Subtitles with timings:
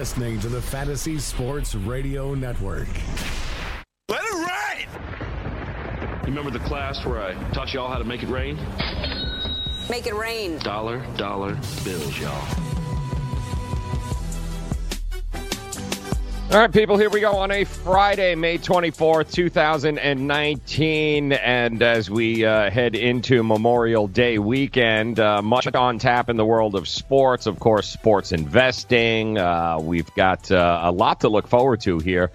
[0.00, 2.88] You're listening to the Fantasy Sports Radio Network.
[4.08, 4.88] Let it rain!
[6.22, 8.56] You remember the class where I taught y'all how to make it rain?
[9.90, 10.56] Make it rain.
[10.60, 11.52] Dollar, dollar
[11.84, 12.69] bills, y'all.
[16.50, 21.32] All right, people, here we go on a Friday, May 24th, 2019.
[21.32, 26.44] And as we uh, head into Memorial Day weekend, uh, much on tap in the
[26.44, 27.46] world of sports.
[27.46, 29.38] Of course, sports investing.
[29.38, 32.32] Uh, we've got uh, a lot to look forward to here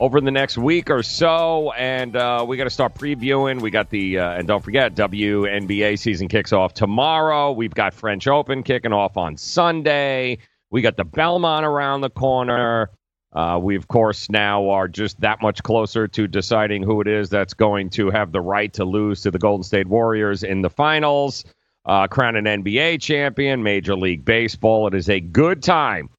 [0.00, 1.70] over the next week or so.
[1.72, 3.60] And uh, we got to start previewing.
[3.60, 7.52] We got the, uh, and don't forget, WNBA season kicks off tomorrow.
[7.52, 10.38] We've got French Open kicking off on Sunday.
[10.70, 12.92] We got the Belmont around the corner.
[13.32, 17.28] Uh, we, of course, now are just that much closer to deciding who it is
[17.28, 20.70] that's going to have the right to lose to the Golden State Warriors in the
[20.70, 21.44] finals.
[21.84, 24.86] Uh, crown an NBA champion, Major League Baseball.
[24.88, 26.10] It is a good time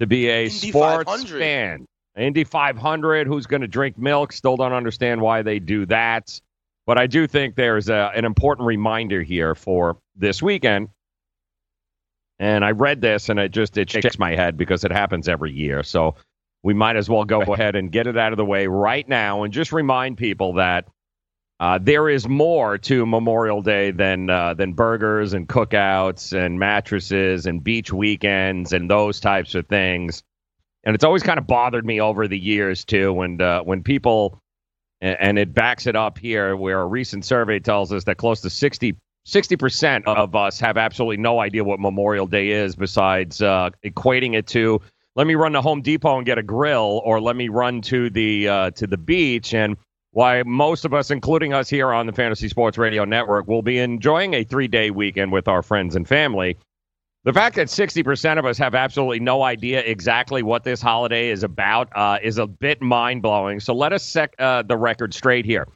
[0.00, 1.38] to be a Indy sports 500.
[1.38, 1.86] fan.
[2.16, 4.32] Indy 500, who's going to drink milk?
[4.32, 6.40] Still don't understand why they do that.
[6.86, 10.88] But I do think there's a, an important reminder here for this weekend.
[12.38, 15.52] And I read this and it just it shakes my head because it happens every
[15.52, 15.82] year.
[15.82, 16.16] So
[16.66, 19.44] we might as well go ahead and get it out of the way right now
[19.44, 20.88] and just remind people that
[21.60, 27.46] uh, there is more to Memorial Day than uh, than burgers and cookouts and mattresses
[27.46, 30.24] and beach weekends and those types of things.
[30.82, 34.40] And it's always kind of bothered me over the years too when uh, when people
[35.00, 38.40] and, and it backs it up here where a recent survey tells us that close
[38.40, 38.96] to 60
[39.56, 44.48] percent of us have absolutely no idea what Memorial Day is besides uh, equating it
[44.48, 44.80] to
[45.16, 48.10] let me run to Home Depot and get a grill, or let me run to
[48.10, 49.54] the uh, to the beach.
[49.54, 49.76] And
[50.12, 53.78] why most of us, including us here on the Fantasy Sports Radio Network, will be
[53.78, 56.56] enjoying a three day weekend with our friends and family.
[57.24, 61.42] The fact that 60% of us have absolutely no idea exactly what this holiday is
[61.42, 63.58] about uh, is a bit mind blowing.
[63.58, 65.66] So let us set uh, the record straight here.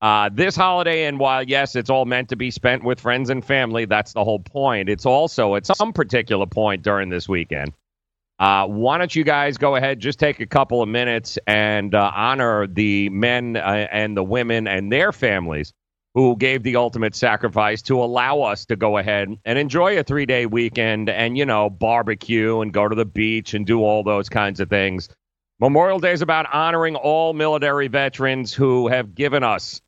[0.00, 3.44] Uh, this holiday, and while yes, it's all meant to be spent with friends and
[3.44, 4.88] family, that's the whole point.
[4.88, 7.72] It's also at some particular point during this weekend.
[8.42, 12.10] Uh, why don't you guys go ahead, just take a couple of minutes and uh,
[12.12, 15.72] honor the men uh, and the women and their families
[16.14, 20.26] who gave the ultimate sacrifice to allow us to go ahead and enjoy a three
[20.26, 24.28] day weekend and, you know, barbecue and go to the beach and do all those
[24.28, 25.08] kinds of things.
[25.60, 29.80] Memorial Day is about honoring all military veterans who have given us,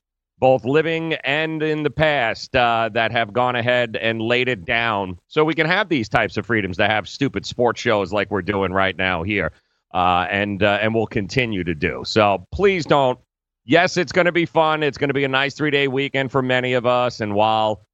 [0.45, 5.19] both living and in the past, uh, that have gone ahead and laid it down
[5.27, 8.43] so we can have these types of freedoms to have stupid sports shows like we're
[8.43, 9.53] doing right now here.
[9.95, 12.03] Uh, and uh, and we'll continue to do.
[12.05, 13.19] So please don't.
[13.65, 14.83] Yes, it's going to be fun.
[14.83, 17.23] It's going to be a nice three day weekend for many of us.
[17.23, 17.87] And while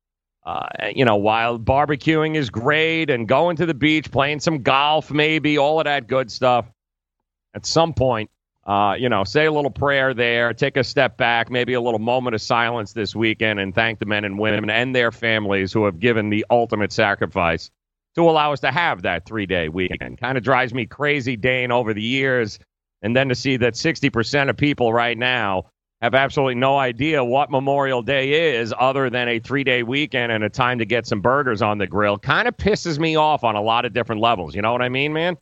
[0.45, 5.13] uh, you know, while barbecuing is great and going to the beach, playing some golf,
[5.13, 6.67] maybe all of that good stuff,
[7.55, 8.29] at some point,
[8.71, 11.99] uh, you know, say a little prayer there, take a step back, maybe a little
[11.99, 15.85] moment of silence this weekend, and thank the men and women and their families who
[15.87, 17.69] have given the ultimate sacrifice
[18.15, 20.21] to allow us to have that three day weekend.
[20.21, 22.61] Kind of drives me crazy, Dane, over the years.
[23.03, 25.65] And then to see that 60% of people right now
[26.01, 30.45] have absolutely no idea what Memorial Day is other than a three day weekend and
[30.45, 33.57] a time to get some burgers on the grill kind of pisses me off on
[33.57, 34.55] a lot of different levels.
[34.55, 35.37] You know what I mean, man?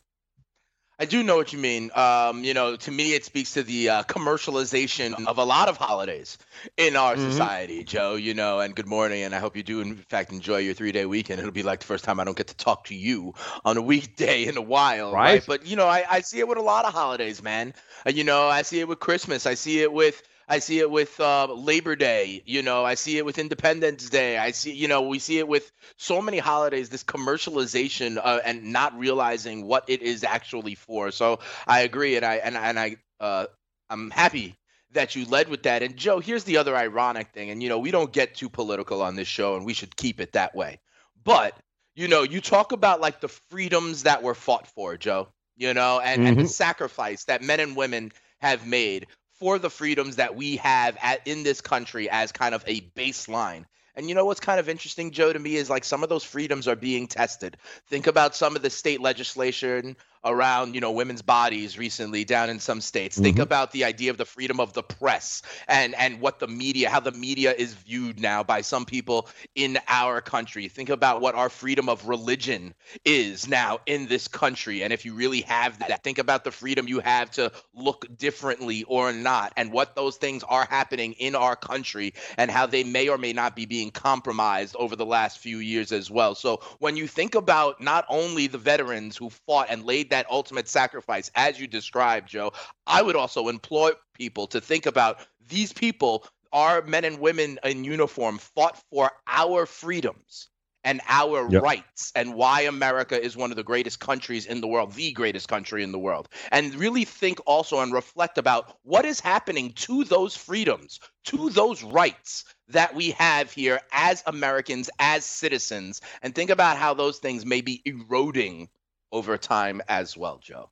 [0.98, 1.91] I do know what you mean.
[1.94, 5.76] Um, you know, to me, it speaks to the uh, commercialization of a lot of
[5.76, 6.38] holidays
[6.76, 7.19] in our Mhm.
[7.19, 8.16] society, Joe.
[8.16, 11.06] You know, and good morning, and I hope you do, in fact, enjoy your three-day
[11.06, 11.28] weekend.
[11.28, 13.82] It'll be like the first time I don't get to talk to you on a
[13.92, 15.42] weekday in a while, right?
[15.42, 15.44] Right.
[15.47, 17.75] But you know, I, I see it with a lot of holidays, man.
[18.06, 19.46] Uh, you know, I see it with Christmas.
[19.46, 22.43] I see it with I see it with uh, Labor Day.
[22.47, 24.39] You know, I see it with Independence Day.
[24.39, 26.89] I see, you know, we see it with so many holidays.
[26.89, 31.11] This commercialization uh, and not realizing what it is actually for.
[31.11, 33.47] So I agree, and I and I- and I uh,
[33.91, 34.56] I'm happy
[34.93, 35.83] that you led with that.
[35.83, 39.03] And Joe, here's the other ironic thing, and you know, we don't get too political
[39.03, 40.81] on this show, and we should keep it that way.
[41.25, 41.56] But
[41.95, 45.29] you know, you talk about like the freedoms that were fought for, Joe.
[45.56, 46.49] You know, and, and the Mhm.
[46.49, 49.06] sacrifice that men and women have made
[49.38, 53.64] for the freedoms that we have at, in this country as kind of a baseline.
[53.94, 56.23] And you know what's kind of interesting, Joe, to me is like some of those
[56.23, 57.56] freedoms are being tested.
[57.88, 62.61] Think about some of the state legislation around you know women's bodies recently down in
[62.61, 63.17] some states.
[63.17, 63.25] Mm-hmm.
[63.25, 66.91] think about the idea of the freedom of the press and and what the media
[66.91, 70.69] how the media is viewed now by some people in our country.
[70.69, 72.75] Think about what our freedom of religion
[73.05, 74.82] is now in this country.
[74.82, 78.85] And if you really have that think about the freedom you have to look differently
[78.85, 83.09] or not and what those things are happening in our country and how they may
[83.09, 86.35] or may not be being compromised over the last few years as well.
[86.35, 90.69] So when you think about not only the veterans who fought and laid that ultimate
[90.69, 92.52] sacrifice, as you described, Joe,
[92.87, 97.84] I would also employ people to think about these people, our men and women in
[97.84, 100.49] uniform, fought for our freedoms
[100.84, 101.62] and our yep.
[101.62, 105.49] rights and why America is one of the greatest countries in the world, the greatest
[105.49, 106.28] country in the world.
[106.50, 111.82] And really think also and reflect about what is happening to those freedoms, to those
[111.82, 117.44] rights that we have here as Americans, as citizens, and think about how those things
[117.44, 118.69] may be eroding
[119.12, 120.70] over time as well, Joe.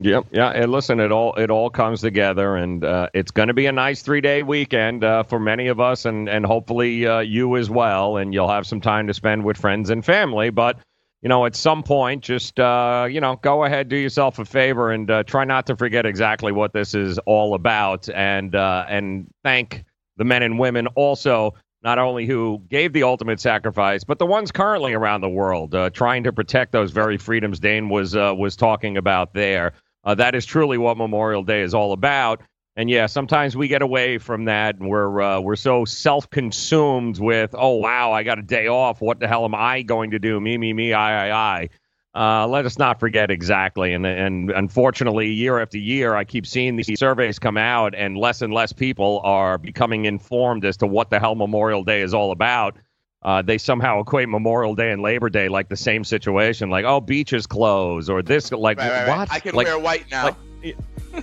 [0.00, 3.54] Yep, yeah, and listen, it all it all comes together, and uh, it's going to
[3.54, 7.18] be a nice three day weekend uh, for many of us, and and hopefully uh,
[7.18, 10.50] you as well, and you'll have some time to spend with friends and family.
[10.50, 10.78] But
[11.20, 14.92] you know, at some point, just uh, you know, go ahead, do yourself a favor,
[14.92, 19.26] and uh, try not to forget exactly what this is all about, and uh, and
[19.42, 19.84] thank
[20.16, 24.50] the men and women also not only who gave the ultimate sacrifice, but the ones
[24.50, 28.56] currently around the world uh, trying to protect those very freedoms Dane was uh, was
[28.56, 29.72] talking about there.
[30.04, 32.42] Uh, that is truly what Memorial Day is all about.
[32.76, 37.54] And yeah, sometimes we get away from that, and we're uh, we're so self-consumed with,
[37.58, 39.00] oh wow, I got a day off.
[39.00, 40.40] What the hell am I going to do?
[40.40, 41.68] Me, me, me, I, I, I.
[42.14, 43.92] Uh, let us not forget exactly.
[43.92, 48.42] And and unfortunately, year after year, I keep seeing these surveys come out, and less
[48.42, 52.32] and less people are becoming informed as to what the hell Memorial Day is all
[52.32, 52.76] about.
[53.20, 57.00] Uh, they somehow equate Memorial Day and Labor Day like the same situation, like oh,
[57.00, 59.18] beaches close or this, like right, right, what?
[59.18, 59.32] Right.
[59.32, 60.36] I can like, wear white now.
[60.62, 60.76] Like,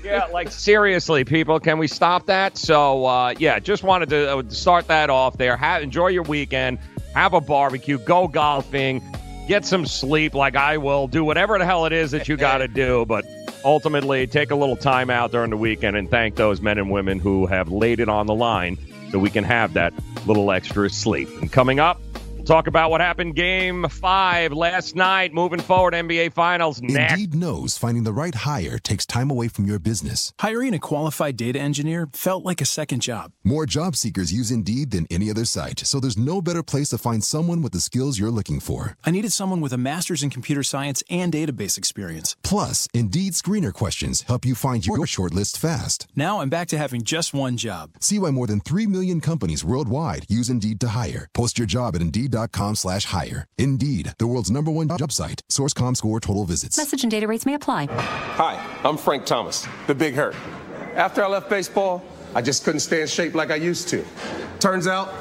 [0.04, 2.58] yeah, like seriously, people, can we stop that?
[2.58, 5.58] So uh, yeah, just wanted to uh, start that off there.
[5.58, 6.80] Have, enjoy your weekend.
[7.14, 7.98] Have a barbecue.
[7.98, 9.02] Go golfing
[9.48, 12.60] get some sleep like I will, do whatever the hell it is that you got
[12.60, 13.06] to do.
[13.06, 13.26] But
[13.64, 17.20] ultimately, take a little time out during the weekend and thank those men and women
[17.20, 18.78] who have laid it on the line
[19.12, 19.94] so we can have that
[20.26, 21.30] little extra sleep.
[21.42, 22.02] And coming up,
[22.46, 27.14] talk about what happened game five last night, moving forward, NBA Finals next.
[27.14, 30.32] Indeed knows finding the right hire takes time away from your business.
[30.40, 33.32] Hiring a qualified data engineer felt like a second job.
[33.44, 36.98] More job seekers use Indeed than any other site, so there's no better place to
[36.98, 38.96] find someone with the skills you're looking for.
[39.04, 42.36] I needed someone with a master's in computer science and database experience.
[42.44, 46.08] Plus, Indeed screener questions help you find your shortlist fast.
[46.16, 47.92] Now I'm back to having just one job.
[48.00, 51.28] See why more than 3 million companies worldwide use Indeed to hire.
[51.34, 53.48] Post your job at Indeed indeed.com slash hire.
[53.58, 55.42] Indeed, the world's number one job site.
[55.50, 56.78] Source.com score total visits.
[56.78, 57.88] Message and data rates may apply.
[57.88, 60.36] Hi, I'm Frank Thomas, the big hurt.
[60.96, 62.04] After I left baseball,
[62.34, 64.06] I just couldn't stay in shape like I used to.
[64.60, 65.14] Turns out,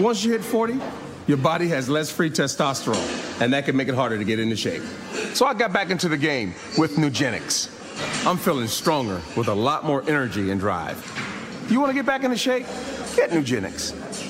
[0.00, 0.78] once you hit 40,
[1.26, 4.56] your body has less free testosterone, and that can make it harder to get into
[4.56, 4.82] shape.
[5.34, 7.74] So I got back into the game with Nugenix.
[8.26, 10.96] I'm feeling stronger with a lot more energy and drive.
[11.70, 12.66] You want to get back into shape?
[13.14, 14.27] Get Nugenix.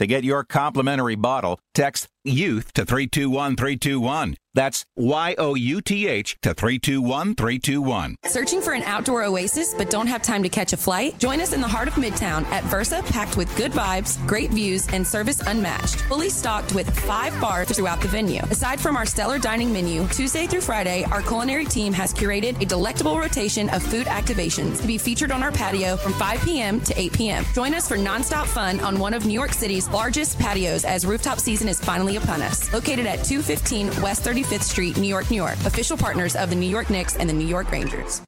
[0.00, 4.36] To get your complimentary bottle, text YOUTH to 321321.
[4.54, 8.16] That's Y O U T H to 321321.
[8.26, 11.18] Searching for an outdoor oasis but don't have time to catch a flight?
[11.18, 14.88] Join us in the heart of Midtown at Versa, packed with good vibes, great views,
[14.88, 16.02] and service unmatched.
[16.02, 18.42] Fully stocked with five bars throughout the venue.
[18.42, 22.64] Aside from our stellar dining menu, Tuesday through Friday, our culinary team has curated a
[22.64, 26.80] delectable rotation of food activations to be featured on our patio from 5 p.m.
[26.82, 27.44] to 8 p.m.
[27.54, 31.40] Join us for nonstop fun on one of New York City's largest patios as rooftop
[31.40, 32.72] season is finally upon us.
[32.72, 35.56] Located at 215 West 35th Street, New York, New York.
[35.64, 38.22] Official partners of the New York Knicks and the New York Rangers.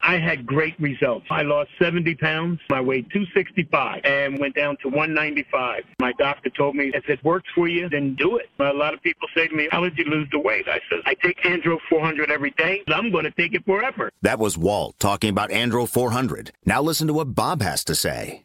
[0.00, 1.26] I had great results.
[1.28, 2.60] I lost 70 pounds.
[2.72, 5.82] I weighed 265 and went down to 195.
[6.00, 8.48] My doctor told me, if it works for you, then do it.
[8.60, 10.68] A lot of people say to me, how did you lose the weight?
[10.68, 12.82] I said, I take Andro 400 every day.
[12.88, 14.10] I'm going to take it forever.
[14.22, 16.52] That was Walt talking about Andro 400.
[16.64, 18.44] Now listen to what Bob has to say.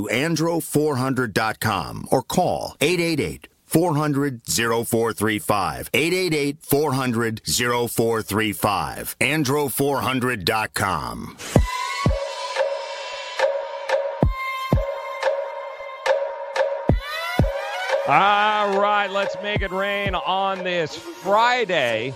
[0.00, 5.90] andro400.com or call 888 400 0435.
[5.94, 9.18] 888 400 0435.
[9.18, 11.36] Andro400.com.
[18.08, 22.12] All right, let's make it rain on this Friday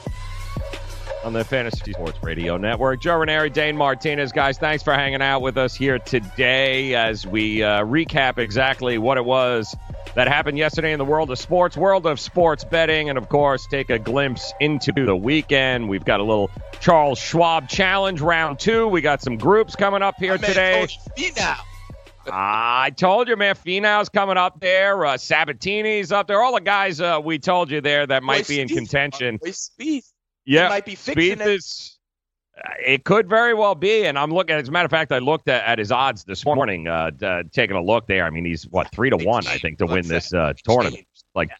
[1.27, 3.01] on the Fantasy Sports Radio Network.
[3.01, 7.65] Joe Raineri, Dane Martinez, guys, thanks for hanging out with us here today as we
[7.65, 9.75] uh, recap exactly what it was
[10.15, 13.67] that happened yesterday in the world of sports, world of sports betting, and of course,
[13.67, 15.89] take a glimpse into the weekend.
[15.89, 18.87] We've got a little Charles Schwab Challenge round two.
[18.87, 20.87] We got some groups coming up here today.
[22.31, 23.57] I told you, man.
[23.57, 25.05] Finau's coming up there.
[25.05, 26.41] Uh, Sabbatini's up there.
[26.41, 28.75] All the guys uh, we told you there that might be in Spieth.
[28.77, 29.37] contention.
[29.39, 30.13] Boy, Spieth.
[30.47, 31.41] Yeah, might be fixing it.
[31.41, 31.99] is.
[32.57, 34.55] uh, It could very well be, and I'm looking.
[34.57, 37.43] As a matter of fact, I looked at, at his odds this morning, uh, uh,
[37.53, 38.25] taking a look there.
[38.25, 41.05] I mean, he's what three to one, I think, to win this uh, tournament.
[41.35, 41.51] Like,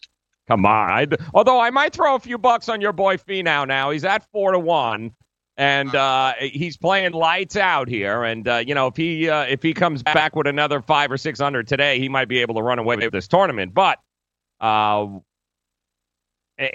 [0.47, 0.89] come on.
[0.89, 3.91] I'd, although I might throw a few bucks on your boy Finau now.
[3.91, 5.11] He's at four to one,
[5.57, 8.23] and uh, he's playing lights out here.
[8.23, 11.17] And uh, you know, if he uh, if he comes back with another five or
[11.17, 13.73] six hundred today, he might be able to run away with this tournament.
[13.73, 13.99] But
[14.61, 15.07] uh,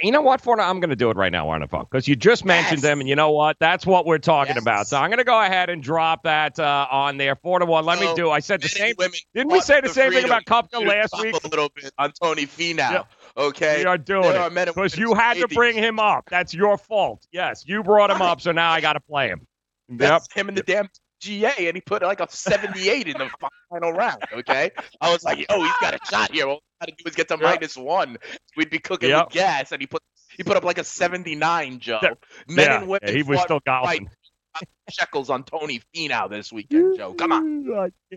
[0.04, 0.60] You know what, Forna?
[0.60, 3.00] I'm going to do it right now on the phone because you just mentioned them,
[3.00, 3.56] and you know what?
[3.58, 4.86] That's what we're talking about.
[4.86, 7.34] So I'm going to go ahead and drop that uh, on there.
[7.34, 7.84] Four to one.
[7.84, 8.30] Let me So, do.
[8.30, 8.94] I said the same.
[9.34, 11.34] Didn't we say the the same thing about Koepka last week?
[11.34, 12.92] A little bit on Tony Finau.
[12.92, 13.06] Yep.
[13.36, 16.26] Okay, We are doing There it because you had to bring him up.
[16.30, 17.26] That's your fault.
[17.32, 19.46] Yes, you brought him up, so now I got to play him.
[19.88, 20.22] Yep.
[20.34, 20.88] Him in the damn
[21.20, 23.30] GA, and he put like a 78 in the
[23.70, 24.22] final round.
[24.32, 24.70] Okay,
[25.00, 26.46] I was like, oh, he's got a shot here.
[26.46, 27.42] All to do is get to Yep.
[27.42, 28.16] minus one.
[28.56, 29.26] We'd be cooking Yep.
[29.26, 30.02] with gas, and he put
[30.36, 31.98] he put up like a 79, Joe.
[32.02, 32.10] Yeah.
[32.48, 33.00] Men Yeah, and women.
[33.08, 34.08] yeah, he was still golfing.
[34.90, 37.14] shekels on Tony Finau this weekend, Joe.
[37.14, 37.92] Come on.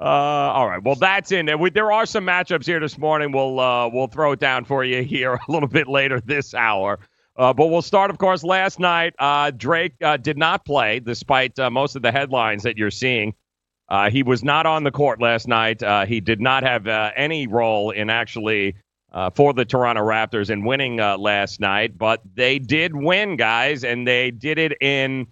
[0.00, 0.82] Uh, all right.
[0.82, 1.56] Well, that's in there.
[1.56, 3.30] We, there are some matchups here this morning.
[3.30, 6.98] We'll uh, we'll throw it down for you here a little bit later this hour.
[7.36, 9.14] Uh, but we'll start, of course, last night.
[9.20, 13.34] Uh, Drake uh, did not play, despite uh, most of the headlines that you're seeing.
[13.88, 15.82] Uh, he was not on the court last night.
[15.82, 18.74] Uh, he did not have uh, any role in actually
[19.12, 21.96] uh, for the Toronto Raptors in winning uh, last night.
[21.96, 25.26] But they did win, guys, and they did it in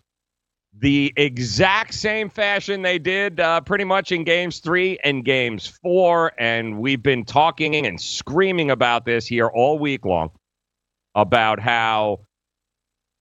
[0.79, 6.33] the exact same fashion they did uh, pretty much in games three and games four.
[6.39, 10.31] And we've been talking and screaming about this here all week long
[11.15, 12.26] about how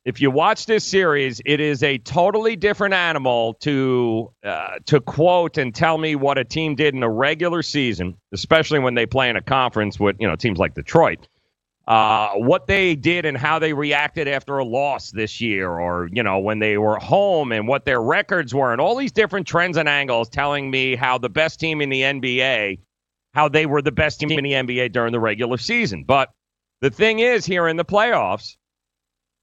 [0.05, 5.57] if you watch this series, it is a totally different animal to uh, to quote
[5.57, 9.29] and tell me what a team did in a regular season, especially when they play
[9.29, 11.27] in a conference with you know teams like Detroit.
[11.87, 16.21] Uh, what they did and how they reacted after a loss this year, or you
[16.21, 19.75] know when they were home and what their records were, and all these different trends
[19.75, 22.79] and angles telling me how the best team in the NBA,
[23.33, 26.03] how they were the best team in the NBA during the regular season.
[26.03, 26.29] But
[26.81, 28.55] the thing is, here in the playoffs,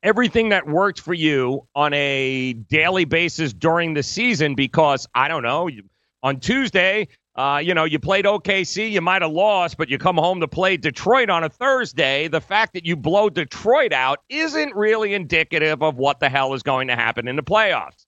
[0.03, 5.43] everything that worked for you on a daily basis during the season, because I don't
[5.43, 5.85] know, you,
[6.23, 10.17] on Tuesday, uh, you know, you played OKC, you might have lost, but you come
[10.17, 12.29] home to play Detroit on a Thursday.
[12.29, 16.63] The fact that you blow Detroit out isn't really indicative of what the hell is
[16.63, 18.05] going to happen in the playoffs.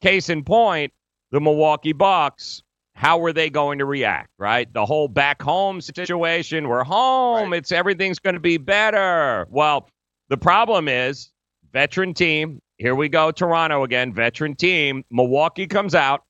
[0.00, 0.92] Case in point,
[1.32, 2.62] the Milwaukee Bucks.
[2.94, 4.30] How were they going to react?
[4.38, 6.66] Right, the whole back home situation.
[6.66, 7.52] We're home.
[7.52, 9.46] It's everything's going to be better.
[9.50, 9.90] Well,
[10.28, 11.30] the problem is
[11.72, 12.60] veteran team.
[12.78, 14.12] Here we go, Toronto again.
[14.12, 15.04] Veteran team.
[15.10, 16.22] Milwaukee comes out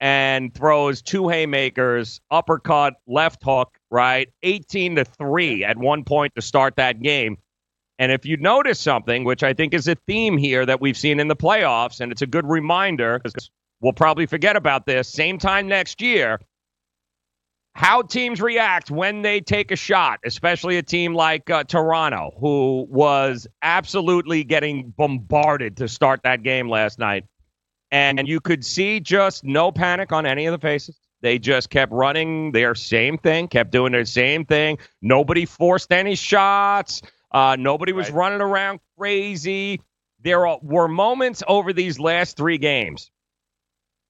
[0.00, 4.28] and throws two haymakers, uppercut, left hook, right?
[4.42, 7.36] 18 to 3 at one point to start that game.
[7.98, 11.20] And if you notice something, which I think is a theme here that we've seen
[11.20, 13.50] in the playoffs, and it's a good reminder because
[13.82, 16.40] we'll probably forget about this same time next year,
[17.80, 22.86] how teams react when they take a shot, especially a team like uh, Toronto, who
[22.90, 27.24] was absolutely getting bombarded to start that game last night.
[27.90, 31.00] And you could see just no panic on any of the faces.
[31.22, 34.76] They just kept running their same thing, kept doing their same thing.
[35.00, 37.00] Nobody forced any shots.
[37.32, 39.80] Uh, nobody was running around crazy.
[40.22, 43.10] There were moments over these last three games,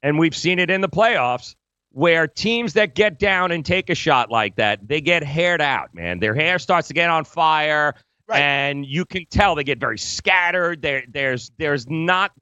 [0.03, 1.55] and we've seen it in the playoffs,
[1.93, 5.95] where teams that get down and take a shot like that, they get haired out,
[5.95, 6.21] man.
[6.21, 7.95] Their hair starts to get on fire,
[8.29, 8.41] right.
[8.41, 10.83] and you can tell they get very scattered.
[10.83, 12.33] There, there's, there's not.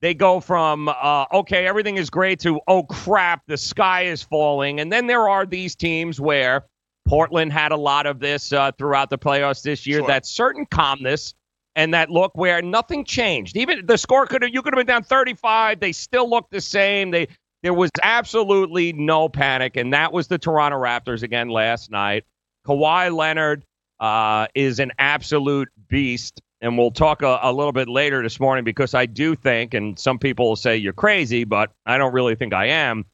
[0.00, 4.78] They go from uh, okay, everything is great to oh crap, the sky is falling,
[4.78, 6.66] and then there are these teams where
[7.08, 9.98] Portland had a lot of this uh, throughout the playoffs this year.
[9.98, 10.06] Sure.
[10.06, 11.34] That certain calmness
[11.74, 13.56] and that look where nothing changed.
[13.56, 15.80] Even the score could have you could have been down 35.
[15.80, 17.10] They still looked the same.
[17.10, 17.28] They
[17.62, 22.24] there was absolutely no panic, and that was the Toronto Raptors again last night.
[22.66, 23.64] Kawhi Leonard
[23.98, 28.64] uh, is an absolute beast, and we'll talk a, a, little bit later this morning
[28.64, 32.36] because I do think, and some people will say you're crazy, but I don't really
[32.36, 33.04] think I am.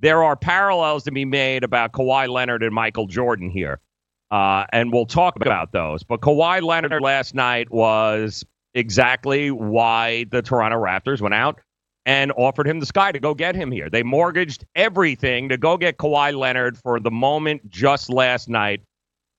[0.00, 3.80] There are parallels to be made about Kawhi Leonard and Michael Jordan here,
[4.30, 6.02] uh, and we'll talk about those.
[6.02, 8.44] But Kawhi Leonard last night was
[8.74, 11.60] exactly why the Toronto Raptors went out
[12.06, 13.88] and offered him the sky to go get him here.
[13.88, 18.82] They mortgaged everything to go get Kawhi Leonard for the moment just last night.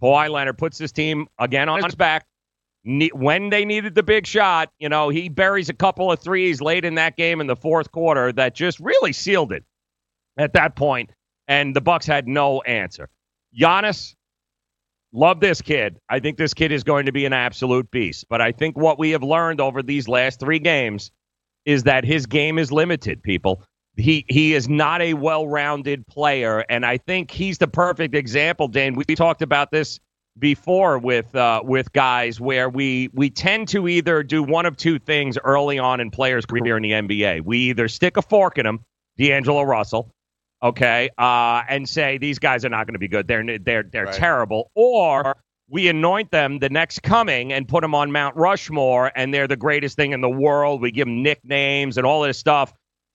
[0.02, 2.26] Kawhi Leonard puts his team again on his back.
[2.84, 6.86] When they needed the big shot, you know, he buries a couple of threes late
[6.86, 9.64] in that game in the fourth quarter that just really sealed it
[10.38, 11.12] at that point,
[11.48, 13.10] and the Bucks had no answer.
[13.60, 14.14] Giannis,
[15.14, 15.98] love this kid.
[16.10, 18.26] I think this kid is going to be an absolute beast.
[18.30, 21.10] But I think what we have learned over these last three games
[21.66, 23.64] is that his game is limited, people.
[23.98, 28.68] He he is not a well-rounded player, and I think he's the perfect example.
[28.68, 30.00] Dane, we talked about this
[30.38, 35.00] before with uh, with guys where we we tend to either do one of two
[35.00, 37.46] things early on in players' career in the NBA.
[37.46, 38.82] We either stick a fork in them,
[39.18, 40.12] D'Angelo Russell,
[40.62, 43.28] okay, uh, and say these guys are not going to be good.
[43.28, 44.14] They're they're they're right.
[44.14, 49.34] terrible, or we anoint them the next coming and put them on Mount Rushmore, and
[49.34, 50.82] they're the greatest thing in the world.
[50.82, 52.74] We give them nicknames and all this stuff.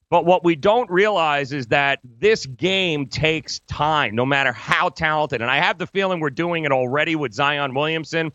[0.09, 5.41] But what we don't realize is that this game takes time, no matter how talented.
[5.41, 8.33] And I have the feeling we're doing it already with Zion Williamson.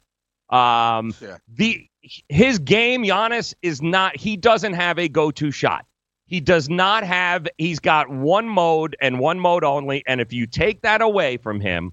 [0.48, 1.36] Um, yeah.
[1.48, 1.86] The
[2.28, 4.16] his game, Giannis, is not.
[4.16, 5.84] He doesn't have a go-to shot.
[6.26, 7.46] He does not have.
[7.58, 10.02] He's got one mode and one mode only.
[10.06, 11.92] And if you take that away from him,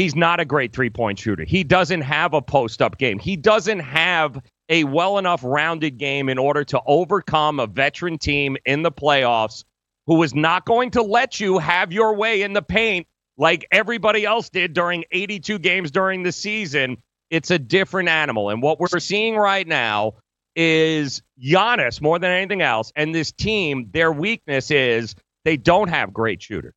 [0.00, 1.44] he's not a great three point shooter.
[1.44, 3.18] He doesn't have a post up game.
[3.18, 8.56] He doesn't have a well enough rounded game in order to overcome a veteran team
[8.64, 9.64] in the playoffs
[10.06, 14.24] who is not going to let you have your way in the paint like everybody
[14.24, 16.96] else did during 82 games during the season.
[17.28, 18.50] It's a different animal.
[18.50, 20.14] And what we're seeing right now
[20.56, 22.92] is Giannis more than anything else.
[22.96, 26.74] And this team, their weakness is they don't have great shooters.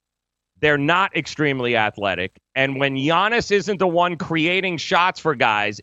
[0.64, 2.40] They're not extremely athletic.
[2.56, 5.82] And when Giannis isn't the one creating shots for guys,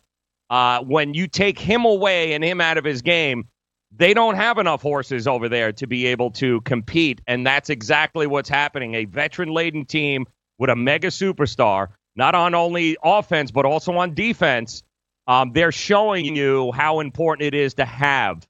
[0.48, 3.46] uh, when you take him away and him out of his game,
[3.94, 7.20] they don't have enough horses over there to be able to compete.
[7.26, 8.94] And that's exactly what's happening.
[8.94, 10.24] A veteran laden team
[10.56, 14.82] with a mega superstar, not on only offense, but also on defense.
[15.26, 18.46] Um, they're showing you how important it is to have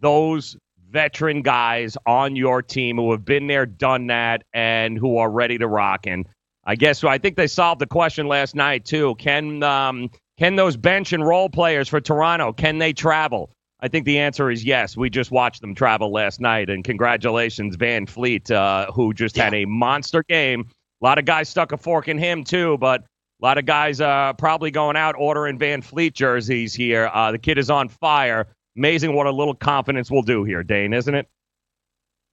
[0.00, 0.56] those
[0.90, 5.58] veteran guys on your team who have been there, done that, and who are ready
[5.58, 6.06] to rock.
[6.06, 6.26] And
[6.64, 9.14] I guess I think they solved the question last night too.
[9.16, 13.50] Can um, can those bench and role players for Toronto can they travel?
[13.80, 14.96] I think the answer is yes.
[14.96, 19.44] We just watched them travel last night, and congratulations, VanVleet, uh, who just yeah.
[19.44, 20.68] had a monster game.
[21.00, 24.00] A lot of guys stuck a fork in him too, but a lot of guys
[24.00, 27.08] uh, probably going out ordering VanVleet jerseys here.
[27.14, 28.48] Uh, the kid is on fire.
[28.78, 31.28] Amazing what a little confidence will do here, Dane, isn't it?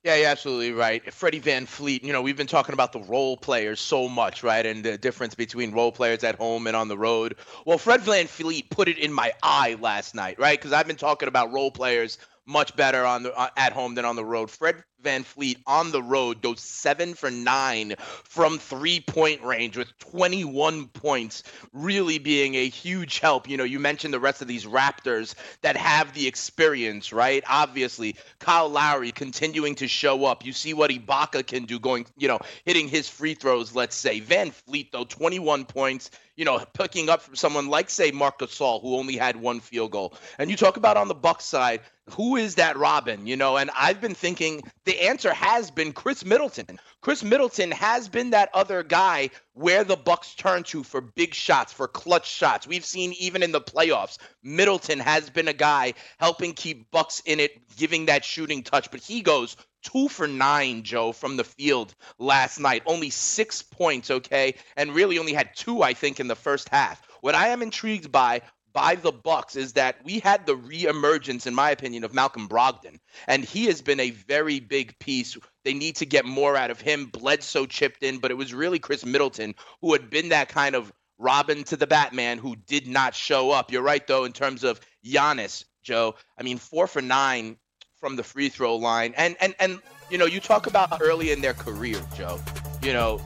[0.03, 1.12] Yeah, you're absolutely right.
[1.12, 4.63] Freddie VanVleet, you know, we've been talking about the role players so much, right?
[4.63, 7.38] And the difference between role players at home and on the road.
[7.65, 10.60] Well, Fred VanVleet put it in my eye last night, right?
[10.60, 14.05] Because I've been talking about role players much better on the uh, at home than
[14.05, 14.51] on the road.
[14.51, 20.88] Fred VanVleet on the road goes seven for nine from three point range with 21
[20.88, 23.48] points, really being a huge help.
[23.48, 27.44] You know, you mentioned the rest of these Raptors that have the experience, right?
[27.48, 30.46] Obviously, Kyle Lowry continuing to show up.
[30.46, 34.20] You see what Ibaka can do going, you know, hitting his free throws, let's say.
[34.20, 38.96] VanVleet, though, 21 points, you know, picking up from someone like, say, Marc Gasol, who
[38.96, 40.13] only had one field goal.
[40.38, 43.26] And you talk about on the Bucks side, who is that Robin?
[43.26, 46.79] You know, and I've been thinking the answer has been Khris Middleton.
[47.01, 51.71] Khris Middleton has been that other guy where the Bucks turn to for big shots,
[51.71, 52.67] for clutch shots.
[52.67, 57.39] We've seen even in the playoffs, Middleton has been a guy helping keep Bucks in
[57.39, 58.91] it, giving that shooting touch.
[58.91, 62.84] But he goes two for nine, Joe, from the field last night.
[62.86, 67.01] Only six points, okay, and really only had two, I think, in the first half.
[67.21, 68.41] What I am intrigued by
[68.76, 73.00] by the Bucks is that we had the reemergence, in my opinion, of Malcolm Brogdon,
[73.26, 75.38] and he has been a very big piece.
[75.64, 77.06] They need to get more out of him.
[77.06, 80.92] Bledsoe chipped in, but it was really Khris Middleton who had been that kind of
[81.18, 83.72] Robin to the Batman who did not show up.
[83.72, 86.16] You're right though in terms of Giannis, Joe.
[86.38, 87.56] I mean, four for nine
[88.02, 91.40] from the free throw line, and and and you know, you talk about early in
[91.40, 92.42] their career, Joe.
[92.84, 93.22] You know,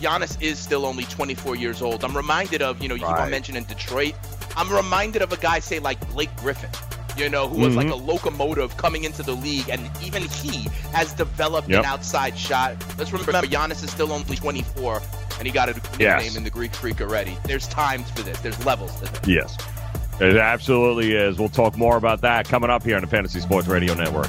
[0.00, 2.02] Giannis is still only 24 years old.
[2.02, 3.24] I'm reminded of, you know, right.
[3.24, 4.14] you mentioned in Detroit.
[4.58, 6.70] I'm reminded of a guy, say, like Blake Griffin,
[7.16, 7.76] you know, who was mm-hmm.
[7.76, 11.80] like a locomotive coming into the league, and even he has developed yep.
[11.80, 12.74] an outside shot.
[12.98, 15.00] Let's remember, Giannis is still only 24,
[15.38, 16.34] and he got a nickname yes.
[16.36, 17.38] in the Greek Freak already.
[17.44, 18.40] There's times for this.
[18.40, 19.28] There's levels to this.
[19.28, 19.56] Yes,
[20.20, 21.38] it absolutely is.
[21.38, 24.28] We'll talk more about that coming up here on the Fantasy Sports Radio Network.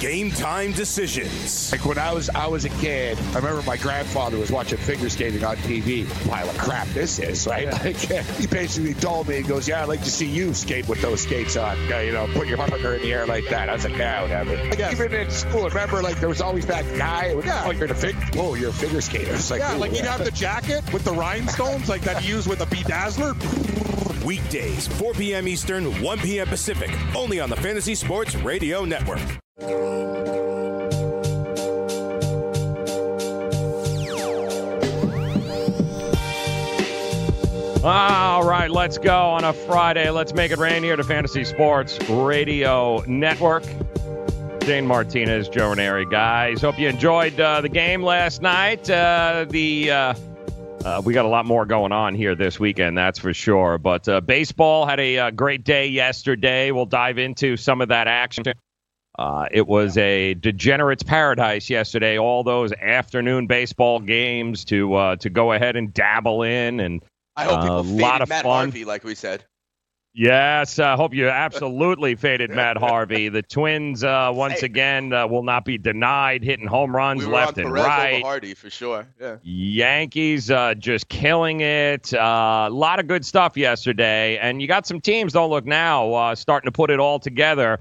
[0.00, 1.72] Game time decisions.
[1.72, 5.08] Like when I was I was a kid, I remember my grandfather was watching figure
[5.08, 6.04] skating on TV.
[6.28, 7.72] Pile of crap this is, right?
[7.72, 11.00] Like, he basically told me, he goes, "Yeah, I'd like to see you skate with
[11.00, 11.78] those skates on.
[11.88, 14.56] You know, put your partner in the air like that." I was like, "Yeah, whatever."
[14.56, 17.32] Like, even in school, remember, like there was always that guy.
[17.32, 17.64] Would, yeah.
[17.64, 18.16] Oh, you're a fig.
[18.36, 19.32] Oh, you're a figure skater.
[19.32, 22.48] It's like, yeah, like he'd have the jacket with the rhinestones, like that he used
[22.48, 24.03] with a bedazzler.
[24.24, 25.46] Weekdays, 4 p.m.
[25.46, 26.46] Eastern, 1 p.m.
[26.46, 29.20] Pacific, only on the Fantasy Sports Radio Network.
[37.84, 40.08] All right, let's go on a Friday.
[40.08, 43.64] Let's make it rain here to Fantasy Sports Radio Network.
[44.60, 46.62] Dane Martinez, Joe Raineri, guys.
[46.62, 48.88] Hope you enjoyed uh, the game last night.
[48.88, 50.14] Uh, the uh,
[50.84, 53.78] uh, we got a lot more going on here this weekend, that's for sure.
[53.78, 56.70] But uh, baseball had a, uh, great day yesterday.
[56.70, 58.44] We'll dive into some of that action.
[59.18, 62.18] Uh, it was a degenerate's paradise yesterday.
[62.18, 67.02] All those afternoon baseball games to uh, to go ahead and dabble in, and
[67.36, 68.70] I hope people uh, a lot of Matt fun.
[68.70, 69.44] Harvey, like we said.
[70.16, 73.28] Yes, I hope you absolutely faded Matt Harvey.
[73.28, 74.66] The Twins, uh, once hey.
[74.66, 78.22] again, uh, will not be denied hitting home runs we left and right.
[78.22, 79.08] Hardy for sure.
[79.20, 79.38] Yeah.
[79.42, 82.14] Yankees uh, just killing it.
[82.14, 85.32] Uh, a lot of good stuff yesterday, and you got some teams.
[85.32, 87.80] Don't look now, uh, starting to put it all together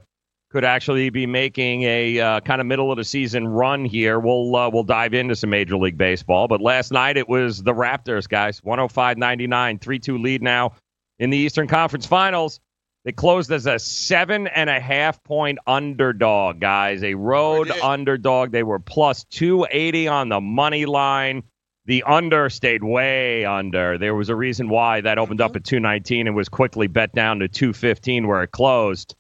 [0.50, 4.20] could actually be making a uh, kind of middle of the season run here.
[4.20, 6.48] We'll uh, we'll dive into some Major League Baseball.
[6.48, 8.62] But last night it was the Raptors, guys.
[8.62, 10.74] 105-99, 3-2 lead now
[11.24, 12.60] in the Eastern Conference Finals.
[13.06, 17.02] They closed as a seven and a half point underdog, guys.
[17.02, 18.52] A road underdog.
[18.52, 21.44] They were plus 280 on the money line.
[21.86, 23.98] The under stayed way under.
[23.98, 27.40] There was a reason why that opened up at 219 and was quickly bet down
[27.40, 29.16] to 215 where it closed.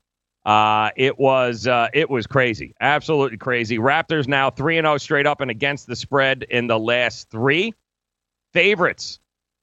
[0.45, 3.77] Uh, it was uh, it was crazy, absolutely crazy.
[3.77, 7.73] Raptors now three and zero straight up and against the spread in the last three.
[8.51, 9.19] Favorites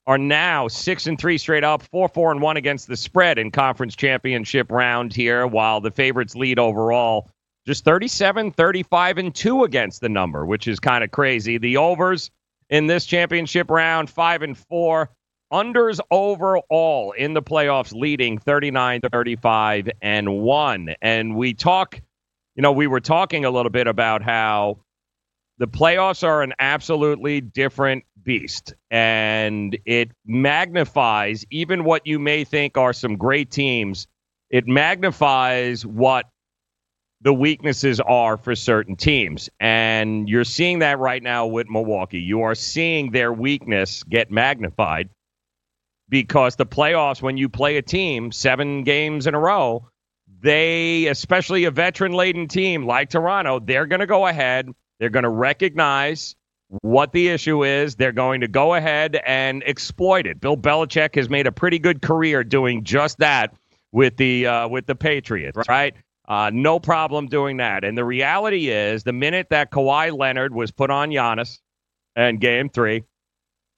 [0.06, 3.50] are now six and three straight up, four four and one against the spread in
[3.50, 7.30] conference championship round here, while the favorites lead overall
[7.66, 11.58] just 37, 35 and two against the number, which is kind of crazy.
[11.58, 12.30] The overs
[12.70, 15.10] in this championship round five and four.
[15.52, 20.94] Unders overall in the playoffs leading 39 35 and 1.
[21.02, 22.00] And we talk,
[22.54, 24.78] you know, we were talking a little bit about how
[25.60, 32.78] the playoffs are an absolutely different beast and it magnifies even what you may think
[32.78, 34.08] are some great teams.
[34.48, 36.30] It magnifies what
[37.20, 39.50] the weaknesses are for certain teams.
[39.60, 42.20] And you're seeing that right now with Milwaukee.
[42.20, 45.10] You are seeing their weakness get magnified
[46.08, 49.86] because the playoffs, when you play a team seven games in a row,
[50.40, 54.70] they, especially a veteran laden team like Toronto, they're going to go ahead.
[55.00, 56.36] They're going to recognize
[56.82, 57.96] what the issue is.
[57.96, 60.40] They're going to go ahead and exploit it.
[60.40, 63.54] Bill Belichick has made a pretty good career doing just that
[63.90, 65.94] with the uh, with the Patriots, right?
[66.28, 67.82] Uh, no problem doing that.
[67.82, 71.58] And the reality is, the minute that Kawhi Leonard was put on Giannis
[72.14, 73.02] and Game Three,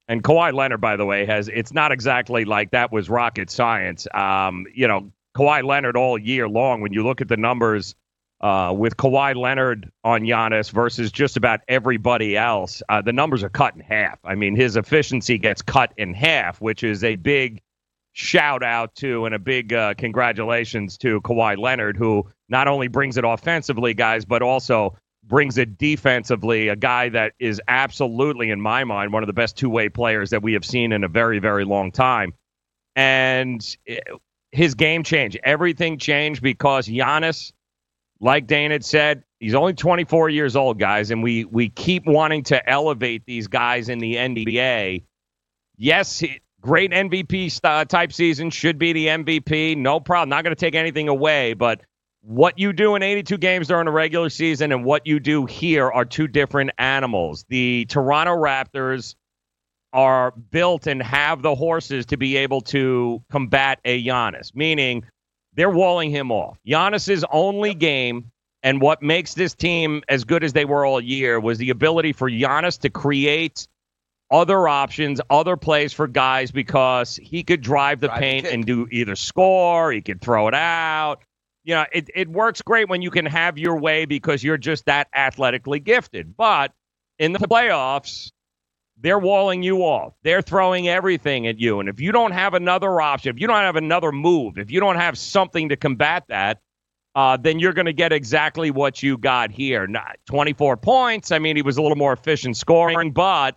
[0.09, 4.07] and Kawhi Leonard, by the way, has it's not exactly like that was rocket science.
[4.13, 7.95] Um, you know, Kawhi Leonard all year long, when you look at the numbers
[8.43, 13.49] uh, with Kawhi Leonard on Giannis versus just about everybody else, uh, the numbers are
[13.49, 14.19] cut in half.
[14.25, 17.63] I mean, his efficiency gets cut in half, which is a big
[18.15, 23.17] shout out to and a big uh, congratulations to Kawhi Leonard, who not only brings
[23.17, 26.69] it offensively, guys, but also brings it defensively.
[26.69, 30.31] A guy that is absolutely, in my mind, one of the best two way players
[30.31, 32.35] that we have seen in a very, very long time.
[32.97, 33.65] And
[34.51, 35.39] his game changed.
[35.43, 37.53] Everything changed because Giannis,
[38.23, 42.45] like Dane had said, he's only 24 years old, guys, and we we keep wanting
[42.45, 45.05] to elevate these guys in the NBA.
[45.77, 46.23] Yes,
[46.61, 49.77] great MVP uh, type season should be the MVP.
[49.77, 50.29] No problem.
[50.29, 51.83] Not going to take anything away, but
[52.21, 55.91] what you do in 82 games during a regular season and what you do here
[55.91, 57.45] are two different animals.
[57.49, 59.17] The Toronto Raptors
[59.93, 65.05] are built and have the horses to be able to combat a Giannis, meaning
[65.55, 66.59] they're walling him off.
[66.67, 68.31] Giannis's only game
[68.63, 72.13] and what makes this team as good as they were all year was the ability
[72.13, 73.67] for Giannis to create
[74.31, 78.89] other options, other plays for guys because he could drive the drive paint and do
[78.91, 81.23] either score, he could throw it out
[81.65, 84.87] you know, it, it works great when you can have your way because you're just
[84.87, 86.37] that athletically gifted.
[86.37, 86.73] But
[87.19, 88.33] in the playoffs,
[89.03, 90.15] they're walling you off.
[90.23, 91.81] They're throwing everything at you.
[91.81, 94.81] And if you don't have another option, if you don't have another move, if you
[94.81, 96.61] don't have something to combat that,
[97.15, 99.87] uh, then you're going to get exactly what you got here.
[99.87, 101.31] Not 24 points.
[101.31, 103.57] I mean, he was a little more efficient scoring, but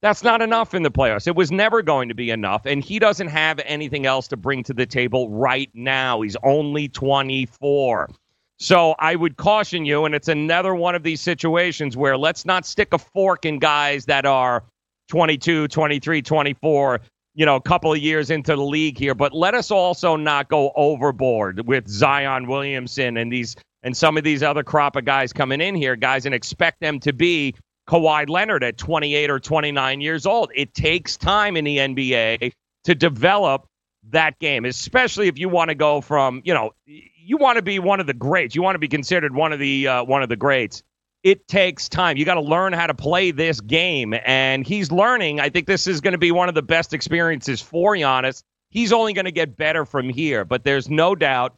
[0.00, 1.26] that's not enough in the playoffs.
[1.26, 2.64] It was never going to be enough.
[2.64, 6.20] And he doesn't have anything else to bring to the table right now.
[6.20, 8.10] He's only 24.
[8.58, 12.64] So I would caution you, and it's another one of these situations where let's not
[12.64, 14.62] stick a fork in guys that are
[15.08, 17.00] 22, 23, 24,
[17.34, 19.14] you know, a couple of years into the league here.
[19.14, 24.24] But let us also not go overboard with Zion Williamson and these and some of
[24.24, 27.54] these other crop of guys coming in here, guys, and expect them to be
[27.86, 30.50] Kawhi Leonard at 28 or 29 years old.
[30.54, 32.52] It takes time in the NBA
[32.84, 33.66] to develop
[34.10, 37.78] that game, especially if you want to go from, you know, you want to be
[37.78, 38.54] one of the greats.
[38.54, 40.82] You want to be considered one of the uh, one of the greats.
[41.24, 42.18] It takes time.
[42.18, 45.40] You got to learn how to play this game, and he's learning.
[45.40, 48.42] I think this is going to be one of the best experiences for Giannis.
[48.68, 51.56] He's only going to get better from here, but there's no doubt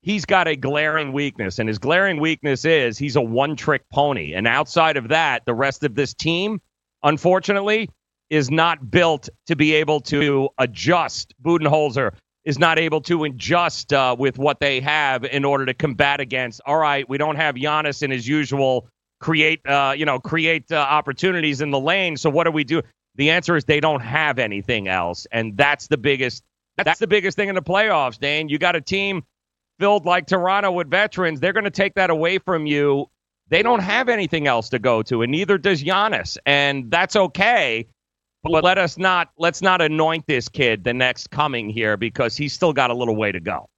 [0.00, 4.32] he's got a glaring weakness, and his glaring weakness is he's a one trick pony.
[4.32, 6.62] And outside of that, the rest of this team,
[7.02, 7.90] unfortunately,
[8.30, 11.34] is not built to be able to adjust.
[11.44, 12.14] Budenholzer
[12.46, 16.62] is not able to adjust uh, with what they have in order to combat against.
[16.64, 18.88] All right, we don't have Giannis in his usual
[19.22, 22.18] create, uh, you know, create uh, opportunities in the lane.
[22.18, 22.82] So what do we do?
[23.14, 26.42] The answer is they don't have anything else, and that's the biggest.
[26.76, 28.48] That's the biggest thing in the playoffs, Dane.
[28.48, 29.24] You got a team
[29.82, 33.10] filled like Toronto with veterans, they're going to take that away from you.
[33.48, 37.88] They don't have anything else to go to, and neither does Giannis, and that's okay.
[38.44, 42.52] But let us not let's not anoint this kid the next coming here because he's
[42.52, 43.68] still got a little way to go.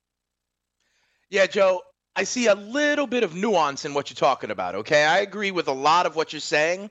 [1.31, 1.81] Yeah, Joe,
[2.16, 4.77] I see a little bit of nuance in what you're talking about.
[4.77, 6.90] Okay, I agree with a lot of what you're saying,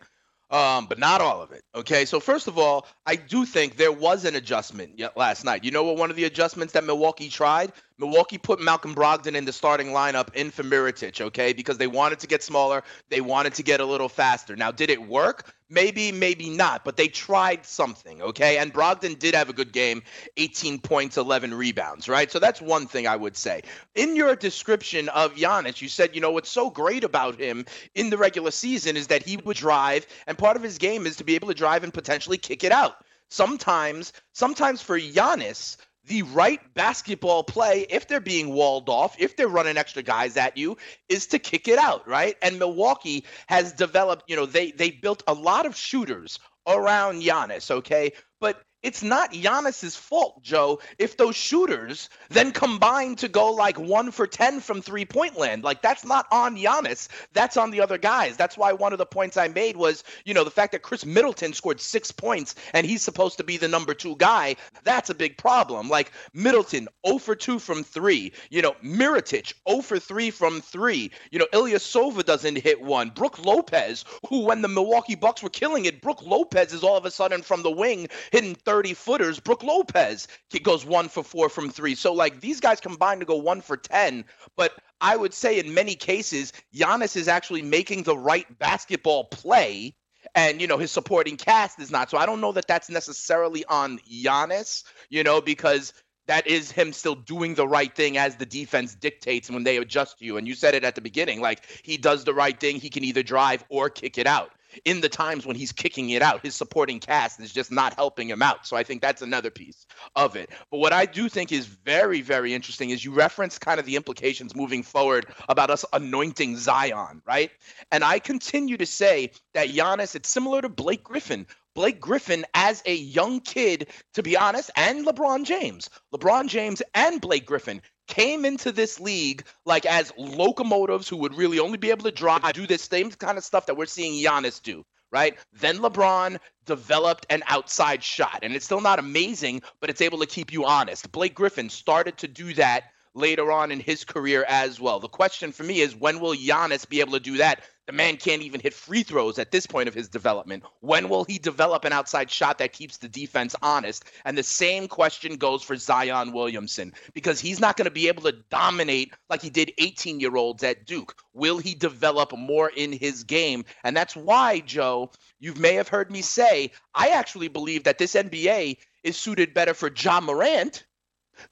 [0.50, 1.64] um, but not all of it.
[1.74, 5.64] Okay, so first of all, I do think there was an adjustment last night.
[5.64, 5.98] You know what?
[5.98, 10.34] One of the adjustments that Milwaukee tried, Milwaukee put Malcolm Brogdon in the starting lineup
[10.36, 11.22] in for Mirotic.
[11.22, 14.58] Okay, because they wanted to get smaller, they wanted to get a little faster.
[14.58, 15.56] Now, did it work?
[15.74, 18.60] Maybe, maybe not, but they tried something, okay?
[18.60, 20.04] And Brogdon did have a good game
[20.38, 22.32] 18 points, 11 rebounds, right?
[22.32, 23.64] So that's one thing I would say.
[23.96, 28.12] In your description of Giannis, you said, you know, what's so great about him in
[28.12, 31.24] the regular season is that he would drive, and part of his game is to
[31.24, 32.98] be able to drive and potentially kick it out.
[33.30, 39.48] Sometimes, sometimes for Giannis, the right basketball play, if they're being walled off, if they're
[39.48, 42.36] running extra guys at you, is to kick it out, right?
[42.42, 47.72] And Milwaukee has developed, you know, they they built a lot of shooters around Giannis,
[47.72, 48.12] okay?
[48.40, 54.12] But it's not Giannis's fault, Joe, if those shooters then combine to go like one
[54.12, 55.64] for 10 from three point land.
[55.64, 57.08] Like, that's not on Giannis.
[57.32, 58.36] That's on the other guys.
[58.36, 61.06] That's why one of the points I made was, you know, the fact that Khris
[61.06, 64.58] Middleton scored six points and he's supposed to be the number two guy.
[64.84, 65.88] That's a big problem.
[65.88, 68.34] Like, Middleton, 0 for 2 from three.
[68.50, 71.12] You know, Mirotic, 0 for 3 from three.
[71.32, 73.12] You know, Ilyasova doesn't hit one.
[73.12, 77.06] Brook Lopez, who, when the Milwaukee Bucks were killing it, Brook Lopez is all of
[77.06, 79.40] a sudden from the wing hitting 30 footers.
[79.40, 80.28] Brook Lopez
[80.64, 81.96] goes one for four from three.
[81.96, 84.26] So, like, these guys combined to go one for 10.
[84.56, 89.96] But I would say in many cases, Giannis is actually making the right basketball play.
[90.36, 92.10] And, you know, his supporting cast is not.
[92.10, 95.94] So I don't know that that's necessarily on Giannis, you know, because
[96.28, 100.20] that is him still doing the right thing as the defense dictates when they adjust
[100.20, 100.38] to you.
[100.38, 102.78] And you said it at the beginning like he does the right thing.
[102.78, 104.52] He can either drive or kick it out
[104.86, 108.30] in the times when he's kicking it out, his supporting cast is just not helping
[108.30, 108.66] him out.
[108.66, 110.50] So I think that's another piece of it.
[110.72, 113.96] But what I do think is very, very interesting is you reference kind of the
[113.96, 117.52] implications moving forward about us anointing Zion, right?
[117.92, 121.48] And I continue to say that Giannis, it's similar to Blake Griffin.
[121.76, 125.90] Blake Griffin as a young kid, to be honest, and LeBron James.
[126.14, 131.60] LeBron James and Blake Griffin came into this league like as locomotives who would really
[131.60, 134.62] only be able to drive, do this same kind of stuff that we're seeing Giannis
[134.62, 135.38] do, right?
[135.54, 140.26] Then LeBron developed an outside shot, and it's still not amazing, but it's able to
[140.26, 141.12] keep you honest.
[141.12, 145.00] Blake Griffin started to do that later on in his career as well.
[145.00, 147.64] The question for me is when will Giannis be able to do that?
[147.86, 150.64] The man can't even hit free throws at this point of his development.
[150.80, 154.06] When will he develop an outside shot that keeps the defense honest?
[154.24, 158.24] And the same question goes for Zion Williamson because he's not going to be able
[158.24, 161.16] to dominate like he did 18 year olds at Duke.
[161.34, 163.66] Will he develop more in his game?
[163.84, 168.14] And that's why, Joe, you may have heard me say, I actually believe that this
[168.14, 170.86] NBA is suited better for Ja Morant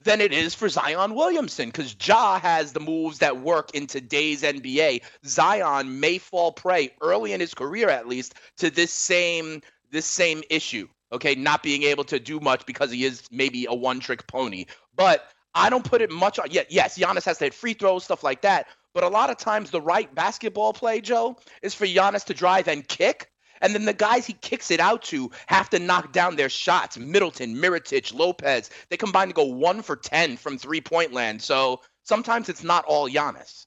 [0.02, 4.42] than it is for Zion Williamson because Ja has the moves that work in today's
[4.42, 5.02] NBA.
[5.24, 10.42] Zion may fall prey early in his career, at least, to this same this same
[10.50, 10.88] issue.
[11.12, 14.64] Okay, not being able to do much because he is maybe a one-trick pony.
[14.96, 16.46] But I don't put it much on.
[16.50, 18.66] Yeah, yes, Giannis has to hit free throws, stuff like that.
[18.94, 22.68] But a lot of times, the right basketball play, Joe, is for Giannis to drive
[22.68, 23.30] and kick
[23.62, 26.98] and then the guys he kicks it out to have to knock down their shots.
[26.98, 31.40] Middleton, Mirotic, Lopez, they combine to go one for 10 from three point land.
[31.40, 33.64] So sometimes it's not all Giannis.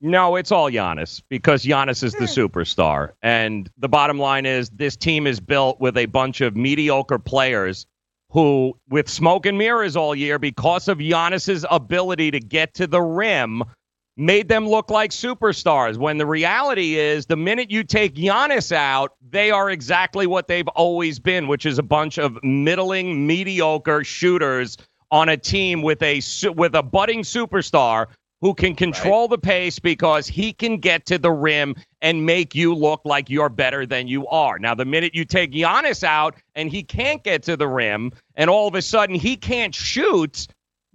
[0.00, 2.40] No, it's all Giannis because Giannis is the hmm.
[2.40, 3.10] superstar.
[3.22, 7.86] And the bottom line is this team is built with a bunch of mediocre players
[8.30, 13.00] who, with smoke and mirrors all year, because of Giannis's ability to get to the
[13.00, 13.62] rim,
[14.16, 19.14] made them look like superstars when the reality is the minute you take Giannis out,
[19.28, 24.78] they are exactly what they've always been, which is a bunch of middling, mediocre shooters
[25.10, 26.20] on a team with a
[26.56, 28.06] with a budding superstar
[28.40, 29.30] who can control right.
[29.30, 33.48] the pace because he can get to the rim and make you look like you're
[33.48, 34.58] better than you are.
[34.58, 38.50] Now, the minute you take Giannis out and he can't get to the rim and
[38.50, 40.46] all of a sudden he can't shoot,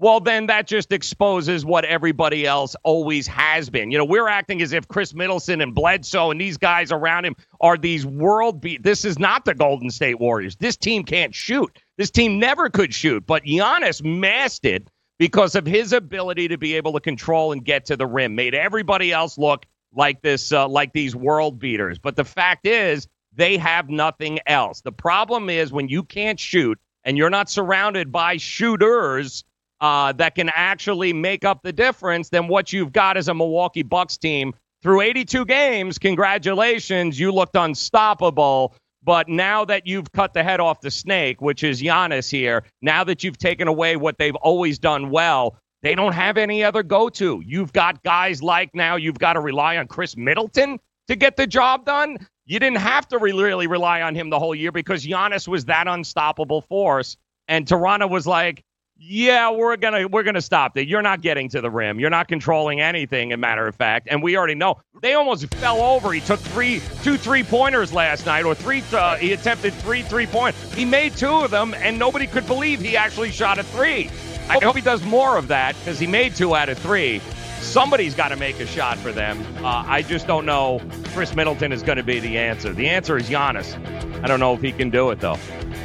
[0.02, 3.92] well, then that just exposes what everybody else always has been.
[3.92, 7.36] You know, we're acting as if Khris Middleton and Bledsoe and these guys around him
[7.60, 8.82] are these world beat.
[8.82, 10.56] This is not the Golden State Warriors.
[10.56, 11.78] This team can't shoot.
[11.98, 14.89] This team never could shoot, but Giannis masked it
[15.20, 18.34] because of his ability to be able to control and get to the rim.
[18.34, 21.99] Made everybody else look like this, uh, like these world beaters.
[21.99, 24.82] But the fact is, they have nothing else.
[24.82, 29.43] The problem is when you can't shoot and you're not surrounded by shooters
[29.82, 33.84] uh, that can actually make up the difference, than what you've got as a Milwaukee
[33.84, 35.98] Bucks team through 82 games.
[35.98, 38.74] Congratulations, you looked unstoppable.
[39.04, 43.04] But now that you've cut the head off the snake, which is Giannis here, now
[43.04, 47.10] that you've taken away what they've always done well, they don't have any other go
[47.10, 47.42] to.
[47.44, 51.48] You've got guys like now you've got to rely on Khris Middleton to get the
[51.48, 52.18] job done.
[52.46, 55.88] You didn't have to really rely on him the whole year because Giannis was that
[55.88, 57.18] unstoppable force.
[57.48, 58.64] And Toronto was like,
[59.04, 60.88] yeah, we're gonna we're gonna stop that.
[60.88, 61.99] You're not getting to the rim.
[61.99, 63.34] You're not controlling anything.
[63.34, 66.12] A matter of fact, and we already know they almost fell over.
[66.12, 68.84] He took three, two three pointers last night, or three.
[68.93, 70.56] Uh, he attempted three three point.
[70.76, 74.12] He made two of them, and nobody could believe he actually shot a three.
[74.47, 77.22] I hope he does more of that because he made two out of three.
[77.62, 79.43] Somebody's got to make a shot for them.
[79.64, 80.82] Uh, I just don't know.
[81.14, 82.74] Khris Middleton is going to be the answer.
[82.74, 83.76] The answer is Giannis.
[84.24, 85.38] I don't know if he can do it though,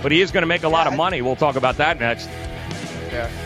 [0.03, 1.23] but he is going to make a lot of money.
[1.23, 2.29] We'll talk about that next.
[3.17, 3.46] Yeah.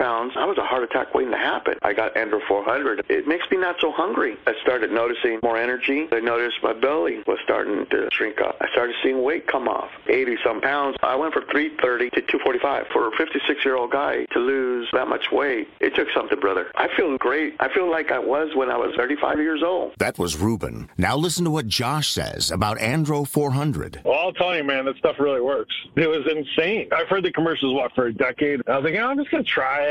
[0.01, 1.75] I was a heart attack waiting to happen.
[1.83, 3.05] I got Andro 400.
[3.09, 4.37] It makes me not so hungry.
[4.47, 6.07] I started noticing more energy.
[6.11, 8.57] I noticed my belly was starting to shrink up.
[8.61, 10.97] I started seeing weight come off, 80 some pounds.
[11.03, 12.87] I went from 330 to 245.
[12.91, 16.71] For a 56 year old guy to lose that much weight, it took something, brother.
[16.75, 17.55] I feel great.
[17.59, 19.93] I feel like I was when I was 35 years old.
[19.99, 20.89] That was Ruben.
[20.97, 24.01] Now listen to what Josh says about Andro 400.
[24.03, 25.73] Well, I'll tell you, man, that stuff really works.
[25.95, 26.89] It was insane.
[26.91, 28.61] I've heard the commercials what for a decade.
[28.67, 29.90] I was like, oh, I'm just gonna try it.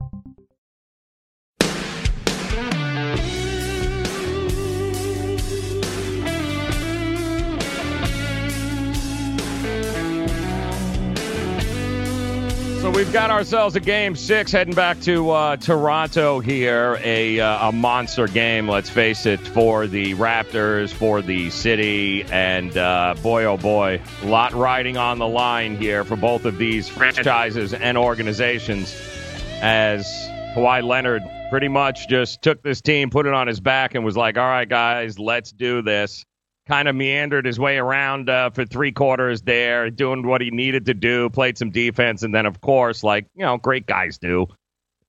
[12.81, 16.99] So we've got ourselves a game six heading back to uh, Toronto here.
[17.03, 22.23] A, uh, a monster game, let's face it, for the Raptors, for the city.
[22.23, 26.57] And uh, boy, oh boy, a lot riding on the line here for both of
[26.57, 28.99] these franchises and organizations
[29.61, 30.03] as
[30.55, 31.21] Kawhi Leonard
[31.51, 34.43] pretty much just took this team, put it on his back, and was like, all
[34.43, 36.25] right, guys, let's do this
[36.67, 40.85] kind of meandered his way around uh, for three quarters there, doing what he needed
[40.85, 44.47] to do, played some defense, and then, of course, like, you know, great guys do,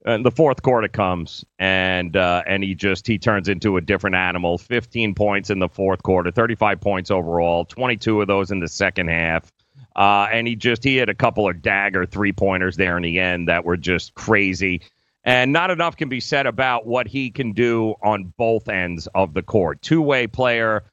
[0.05, 4.15] And the fourth quarter comes, and uh, and he just he turns into a different
[4.15, 4.57] animal.
[4.57, 9.09] 15 points in the fourth quarter, 35 points overall, 22 of those in the second
[9.09, 9.51] half.
[9.95, 13.19] Uh, and he just he had a couple of dagger three pointers there in the
[13.19, 14.81] end that were just crazy.
[15.23, 19.33] And not enough can be said about what he can do on both ends of
[19.33, 19.81] the court.
[19.81, 20.83] Two way player,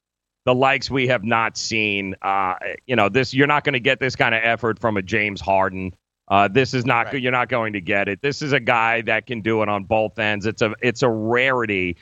[0.45, 2.15] the likes we have not seen.
[2.23, 2.55] Uh,
[2.87, 5.41] you know, this you're not going to get this kind of effort from a James
[5.41, 5.95] Harden.
[6.29, 7.21] Uh, this is not right.
[7.21, 8.23] you're not going to get it.
[8.23, 10.47] This is a guy that can do it on both ends.
[10.47, 11.97] It's a it's a rarity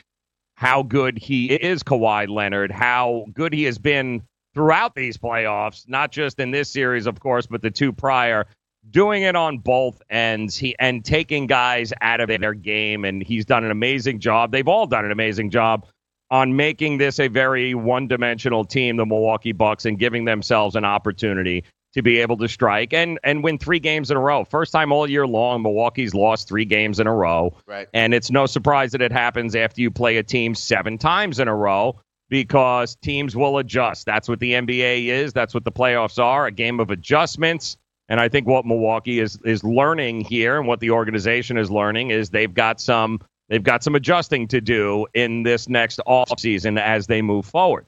[0.59, 2.69] how good he is, Kawhi Leonard.
[2.69, 4.21] How good he has been
[4.53, 8.45] throughout these playoffs, not just in this series, of course, but the two prior.
[8.89, 13.45] Doing it on both ends, he and taking guys out of their game, and he's
[13.45, 14.51] done an amazing job.
[14.51, 15.85] They've all done an amazing job
[16.31, 21.63] on making this a very one-dimensional team, the Milwaukee Bucks, and giving themselves an opportunity
[21.93, 24.43] to be able to strike and and win three games in a row.
[24.43, 27.55] First time all year long, Milwaukee's lost three games in a row.
[27.65, 27.87] Right.
[27.93, 31.47] And it's no surprise that it happens after you play a team seven times in
[31.47, 31.99] a row
[32.29, 34.05] because teams will adjust.
[34.05, 35.33] That's what the NBA is.
[35.33, 37.75] That's what the playoffs are, a game of adjustments.
[38.07, 42.11] And I think what Milwaukee is is learning here and what the organization is learning
[42.11, 43.19] is they've got some
[43.49, 47.87] they've got some adjusting to do in this next offseason as they move forward.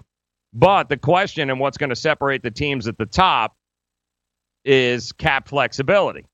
[0.53, 3.55] But the question and what's going to separate the teams at the top
[4.65, 6.25] is cap flexibility.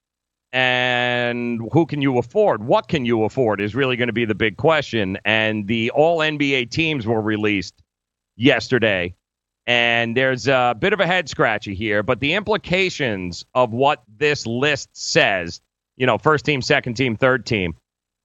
[0.54, 2.64] And who can you afford?
[2.64, 5.18] What can you afford is really going to be the big question.
[5.26, 7.76] And the all NBA teams were released
[8.38, 9.14] yesterday.
[9.68, 14.48] And there's a bit of a head scratcher here, but the implications of what this
[14.48, 15.62] list says,
[15.98, 17.76] you know, first team, second team, third team,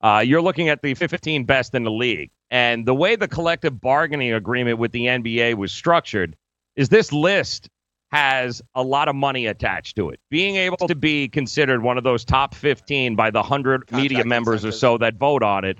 [0.03, 2.29] uh, you're looking at the 15 best in the league.
[2.51, 6.35] And the way the collective bargaining agreement with the NBA was structured
[6.75, 7.69] is this list
[8.11, 10.19] has a lot of money attached to it.
[10.29, 14.25] Being able to be considered one of those top 15 by the 100 Contract media
[14.25, 14.75] members incentives.
[14.75, 15.79] or so that vote on it,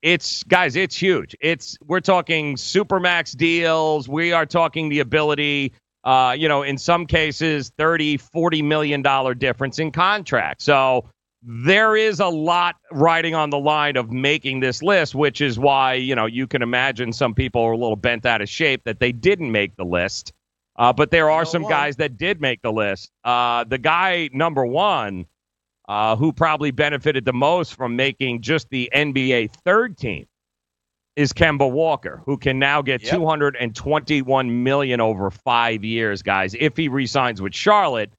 [0.00, 1.36] it's guys, it's huge.
[1.40, 4.08] It's we're talking supermax deals.
[4.08, 5.72] We are talking the ability
[6.04, 10.60] uh, you know, in some cases 30, 40 million dollar difference in contract.
[10.62, 11.08] So
[11.46, 15.94] there is a lot riding on the line of making this list, which is why,
[15.94, 18.98] you know, you can imagine some people are a little bent out of shape that
[18.98, 20.32] they didn't make the list.
[20.76, 23.12] Uh, but there are some guys that did make the list.
[23.24, 25.26] Uh, the guy number one,
[25.86, 30.26] uh, who probably benefited the most from making just the NBA third team,
[31.14, 33.14] is Kemba Walker, who can now get yep.
[33.14, 38.10] 221 million over five years, guys, if he resigns with Charlotte.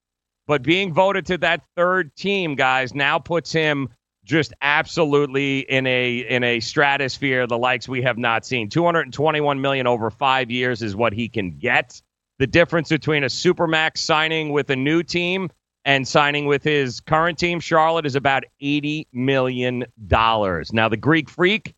[0.48, 3.90] But being voted to that third team, guys, now puts him
[4.24, 8.70] just absolutely in a in a stratosphere the likes we have not seen.
[8.70, 12.02] 221 million over five years is what he can get.
[12.40, 15.50] The difference between a supermax signing with a new team
[15.86, 19.86] and signing with his current team, Charlotte, is about $80 million.
[20.10, 21.76] Now, the Greek Freak,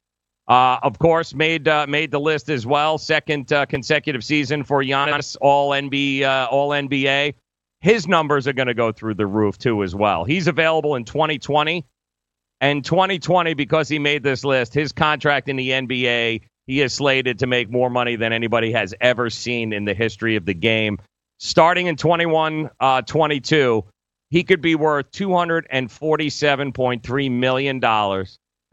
[0.47, 2.97] uh, of course, made uh, made the list as well.
[2.97, 7.34] Second uh, consecutive season for Giannis, All NBA, uh, All NBA.
[7.82, 10.23] His numbers are going to go through the roof too, as well.
[10.23, 11.86] He's available in 2020
[12.59, 14.73] and 2020 because he made this list.
[14.73, 18.93] His contract in the NBA he is slated to make more money than anybody has
[18.99, 20.99] ever seen in the history of the game.
[21.39, 23.86] Starting in 21 uh, 22,
[24.30, 27.82] he could be worth $247.3 million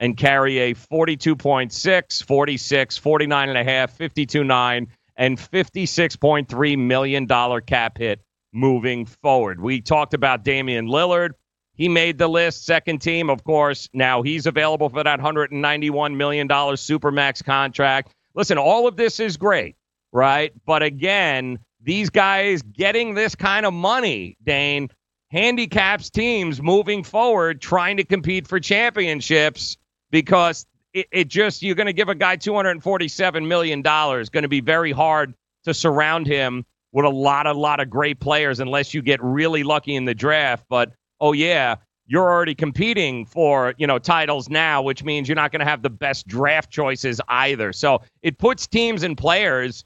[0.01, 7.29] and carry a 42.6, 46, 49 and a half, 52.9, and $56.3 million
[7.61, 8.21] cap hit
[8.55, 9.61] moving forward.
[9.61, 11.31] We talked about Damian Lillard.
[11.75, 13.89] He made the list, second team, of course.
[13.93, 18.15] Now he's available for that $191 million Supermax contract.
[18.35, 19.77] Listen, all of this is great,
[20.13, 20.53] right?
[20.65, 24.89] But again, these guys getting this kind of money, Dane,
[25.31, 29.77] handicaps teams moving forward trying to compete for championships
[30.11, 34.61] because it, it just, you're going to give a guy $247 million, going to be
[34.61, 35.35] very hard
[35.65, 36.65] to surround him
[36.95, 40.15] with a lot, a lot of great players unless you get really lucky in the
[40.15, 40.65] draft.
[40.71, 41.75] But oh yeah,
[42.07, 45.83] you're already competing for you know titles now, which means you're not going to have
[45.83, 47.73] the best draft choices either.
[47.73, 49.85] So it puts teams and players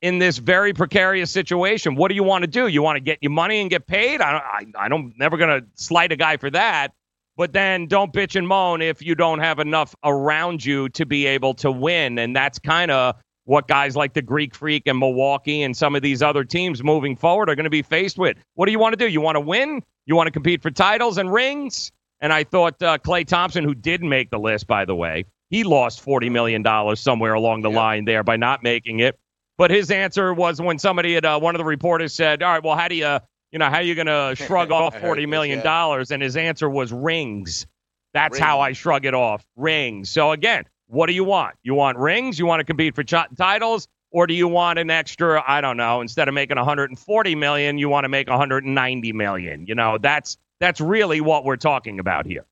[0.00, 1.94] in this very precarious situation.
[1.94, 2.68] What do you want to do?
[2.68, 4.20] You want to get your money and get paid?
[4.22, 4.76] I don't.
[4.76, 5.12] I, I don't.
[5.18, 6.92] Never going to slight a guy for that.
[7.36, 11.26] But then don't bitch and moan if you don't have enough around you to be
[11.26, 12.18] able to win.
[12.18, 13.16] And that's kind of
[13.46, 17.16] what guys like the Greek Freak and Milwaukee and some of these other teams moving
[17.16, 18.36] forward are going to be faced with.
[18.54, 19.08] What do you want to do?
[19.08, 19.82] You want to win?
[20.04, 21.92] You want to compete for titles and rings?
[22.20, 25.62] And I thought uh, Klay Thompson, who did make the list, by the way, he
[25.62, 27.76] lost $40 million somewhere along the yep.
[27.76, 29.18] line there by not making it.
[29.58, 32.62] But his answer was when somebody had, uh, one of the reporters said, All right,
[32.62, 33.18] well, how do you,
[33.52, 35.60] you know, how are you going to shrug off $40 million?
[35.64, 37.66] And his answer was rings.
[38.12, 39.46] That's how I shrug it off.
[39.56, 40.10] Rings.
[40.10, 41.56] So again, what do you want?
[41.62, 42.38] You want rings?
[42.38, 43.88] You want to compete for ch- titles?
[44.10, 47.88] Or do you want an extra, I don't know, instead of making 140 million, you
[47.88, 49.66] want to make 190 million?
[49.66, 52.46] You know, that's that's really what we're talking about here.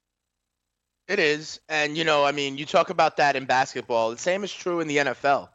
[1.08, 1.60] It is.
[1.68, 4.10] And, you know, I mean, you talk about that in basketball.
[4.10, 5.48] The same is true in the NFL.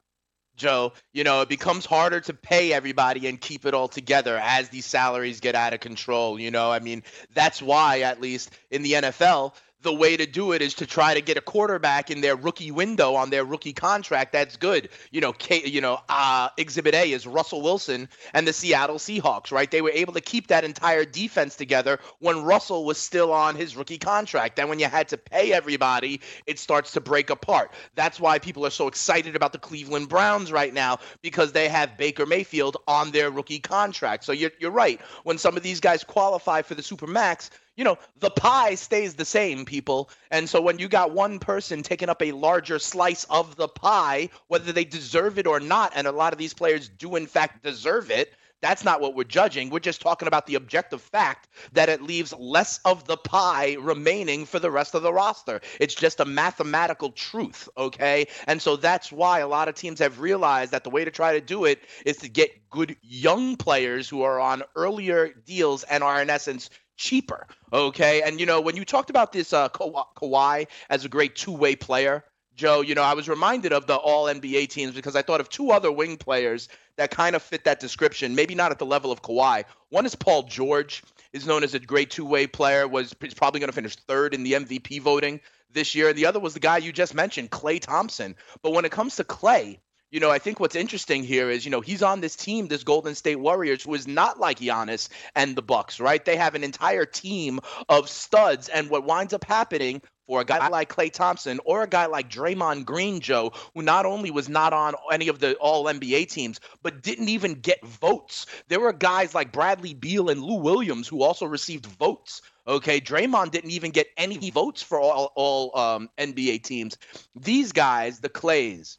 [0.55, 4.69] Joe, you know, it becomes harder to pay everybody and keep it all together as
[4.69, 6.39] these salaries get out of control.
[6.39, 7.03] You know, I mean,
[7.33, 11.13] that's why, at least in the NFL, the way to do it is to try
[11.13, 14.33] to get a quarterback in their rookie window on their rookie contract.
[14.33, 14.89] That's good.
[15.11, 19.51] You know, K, you know, uh, Exhibit A is Russell Wilson and the Seattle Seahawks,
[19.51, 19.71] right?
[19.71, 23.77] They were able to keep that entire defense together when Russell was still on his
[23.77, 24.57] rookie contract.
[24.57, 27.71] Then when you had to pay everybody, it starts to break apart.
[27.95, 31.97] That's why people are so excited about the Cleveland Browns right now because they have
[31.97, 34.25] Baker Mayfield on their rookie contract.
[34.25, 34.99] So you're, you're right.
[35.23, 37.49] When some of these guys qualify for the Supermax,
[37.79, 40.09] you know, the pie stays the same, people.
[40.31, 44.31] And so when you got one person taking up a larger slice of the pie,
[44.49, 47.63] whether they deserve it or not, and a lot of these players do in fact
[47.63, 49.69] deserve it, that's not what we're judging.
[49.69, 54.45] We're just talking about the objective fact that it leaves less of the pie remaining
[54.45, 55.61] for the rest of the roster.
[55.79, 58.27] It's just a mathematical truth, okay?
[58.47, 61.31] And so that's why a lot of teams have realized that the way to try
[61.31, 66.03] to do it is to get good young players who are on earlier deals and
[66.03, 66.69] are in essence
[66.99, 67.47] cheaper.
[67.71, 71.35] Okay, and you know when you talked about this uh, Ka- Kawhi as a great
[71.35, 72.23] two-way player,
[72.55, 75.49] Joe, you know I was reminded of the All NBA teams because I thought of
[75.49, 78.35] two other wing players that kind of fit that description.
[78.35, 79.63] Maybe not at the level of Kawhi.
[79.89, 82.87] One is Paul George, is known as a great two-way player.
[82.87, 85.39] Was is probably going to finish third in the MVP voting
[85.71, 86.09] this year.
[86.09, 88.35] And the other was the guy you just mentioned, Klay Thompson.
[88.61, 89.79] But when it comes to Klay,
[90.11, 92.83] you know, I think what's interesting here is, you know, he's on this team, this
[92.83, 96.23] Golden State Warriors, who is not like Giannis and the Bucks, right?
[96.23, 100.67] They have an entire team of studs, and what winds up happening for a guy
[100.67, 104.73] like Klay Thompson or a guy like Draymond Green, Joe, who not only was not
[104.73, 108.45] on any of the All NBA teams, but didn't even get votes.
[108.67, 112.43] There were guys like Bradley Beal and Lou Williams who also received votes.
[112.67, 116.95] Okay, Draymond didn't even get any votes for all all um, NBA teams.
[117.35, 118.98] These guys, the Klays,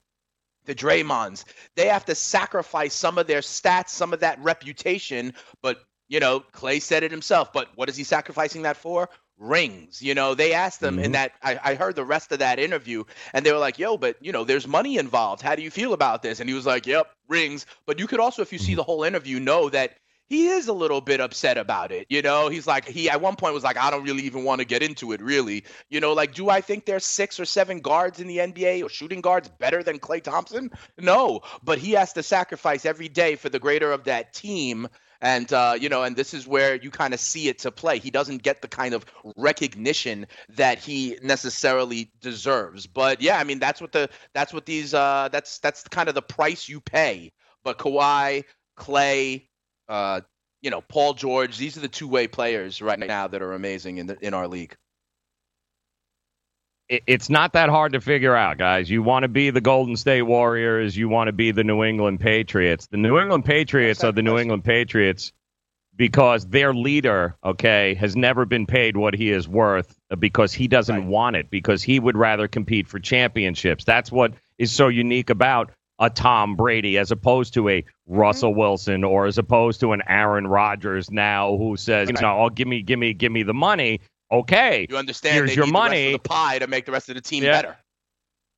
[0.71, 1.45] the Draymonds.
[1.75, 5.35] They have to sacrifice some of their stats, some of that reputation.
[5.63, 7.53] But, you know, Klay said it himself.
[7.53, 9.09] But what is he sacrificing that for?
[9.37, 10.03] Rings.
[10.03, 11.05] You know, they asked him Mm-hmm.
[11.05, 13.97] in that, I, I heard the rest of that interview, and they were like, yo,
[13.97, 15.43] but, you know, there's money involved.
[15.43, 16.41] How do you feel about this?
[16.41, 17.67] And he was like, yep, rings.
[17.87, 18.65] But you could also, if you Mm-hmm.
[18.67, 19.97] see the whole interview, know that
[20.31, 22.07] he is a little bit upset about it.
[22.09, 24.61] You know, he's like, he at one point was like, I don't really even want
[24.61, 25.65] to get into it, really.
[25.89, 28.89] You know, like, do I think there's six or seven guards in the NBA or
[28.89, 30.71] shooting guards better than Klay Thompson?
[30.97, 34.87] No, but he has to sacrifice every day for the greater of that team.
[35.21, 37.99] And uh, you know, and this is where you kind of see it to play.
[37.99, 39.05] He doesn't get the kind of
[39.37, 42.87] recognition that he necessarily deserves.
[42.87, 46.15] But yeah, I mean, that's what the that's what these uh, that's that's kind of
[46.15, 47.33] the price you pay.
[47.65, 48.45] But Kawhi,
[48.79, 49.43] Klay,
[49.91, 50.23] uh,
[50.63, 51.59] you know, Paul George.
[51.59, 54.75] These are the two-way players right now that are amazing in the, in our league.
[56.89, 58.91] it- it's not that hard to figure out, guys.
[58.91, 62.21] You want to be the Golden State Warriors, you want to be the New England
[62.21, 62.89] Patriots.
[62.89, 65.33] The New England Patriots are the New England Patriots
[65.97, 70.67] because their leader, okay, has never been paid what he is worth uh, because he
[70.67, 73.85] doesn't want it because he would rather compete for championships.
[73.85, 75.71] That's what is so unique about
[76.01, 80.47] a Tom Brady as opposed to a Russell Wilson or as opposed to an Aaron
[80.47, 84.01] Rodgers now who says, you know, oh, give me, give me, give me the money.
[84.33, 85.35] Okay, You understand?
[85.35, 86.07] here's they your need money.
[86.07, 87.53] the, the pie to make the rest of the team Yeah.
[87.53, 87.77] better.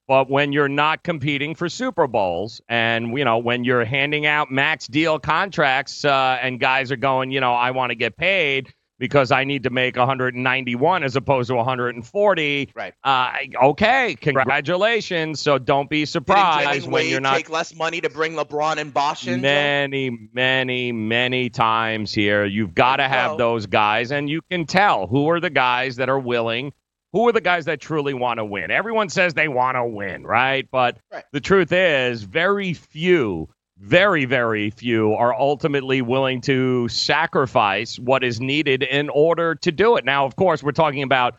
[0.08, 4.50] But when you're not competing for Super Bowls, and you know when you're handing out
[4.50, 8.74] max deal contracts, uh, and guys are going, you know, I want to get paid
[9.02, 12.70] because I need to make 191 as opposed to 140.
[12.72, 12.94] Right.
[13.02, 13.32] Uh,
[13.64, 15.40] okay, congratulations.
[15.40, 19.26] So don't be surprised when you're not take less money to bring LeBron and Bosh
[19.26, 19.40] in.
[19.40, 22.44] Many, many, many times here.
[22.44, 26.08] You've got to have those guys, and you can tell who are the guys that
[26.08, 26.72] are willing,
[27.12, 28.70] who are the guys that truly want to win.
[28.70, 30.68] Everyone says they want to win, right?
[30.70, 31.24] But Right.
[31.32, 33.48] the truth is, very few,
[33.82, 39.96] very, very few are ultimately willing to sacrifice what is needed in order to do
[39.96, 40.04] it.
[40.04, 41.34] Now, of course, we're talking about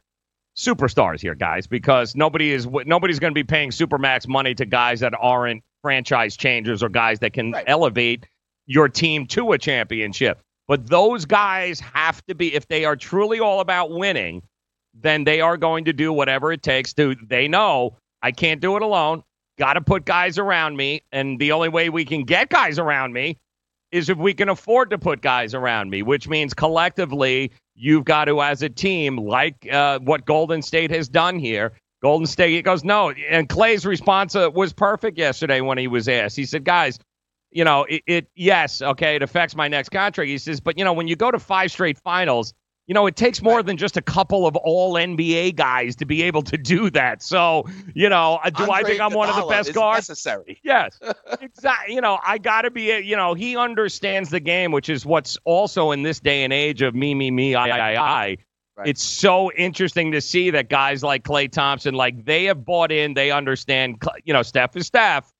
[0.57, 4.99] superstars here, guys, because nobody is nobody's going to be paying supermax money to guys
[4.99, 8.25] that aren't franchise changers or guys that can elevate
[8.65, 10.41] your team to a championship.
[10.67, 14.41] But those guys have to be if they are truly all about winning,
[14.93, 18.75] then they are going to do whatever it takes to they know I can't do
[18.75, 19.23] it alone.
[19.57, 23.13] Got to put guys around me, and the only way we can get guys around
[23.13, 23.37] me
[23.91, 28.25] is if we can afford to put guys around me, which means collectively you've got
[28.25, 31.73] to, as a team, like uh, what Golden State has done here.
[32.01, 33.11] Golden State, he goes, no.
[33.11, 36.35] And Klay's response uh, was perfect yesterday when he was asked.
[36.35, 36.99] He said, guys,
[37.51, 40.27] you know, it, it, yes, okay, it affects my next contract.
[40.27, 42.53] He says, but you know, when you go to five straight finals,
[42.85, 46.23] you know, it takes more than just a couple of all NBA guys to be
[46.23, 47.23] able to do that.
[47.23, 50.09] So, you know, uh, do Andre I think I'm one of the best guards?
[50.09, 50.59] Necessary.
[50.63, 50.99] Yes,
[51.41, 51.95] exactly.
[51.95, 52.91] You know, I got to be.
[52.91, 56.51] A, you know, he understands the game, which is what's also in this day and
[56.51, 58.37] age of me, me, me, I, I, I.
[58.75, 58.87] Right.
[58.87, 63.13] It's so interesting to see that guys like Klay Thompson, like they have bought in,
[63.13, 64.01] they understand.
[64.25, 65.31] You know, Steph is Steph,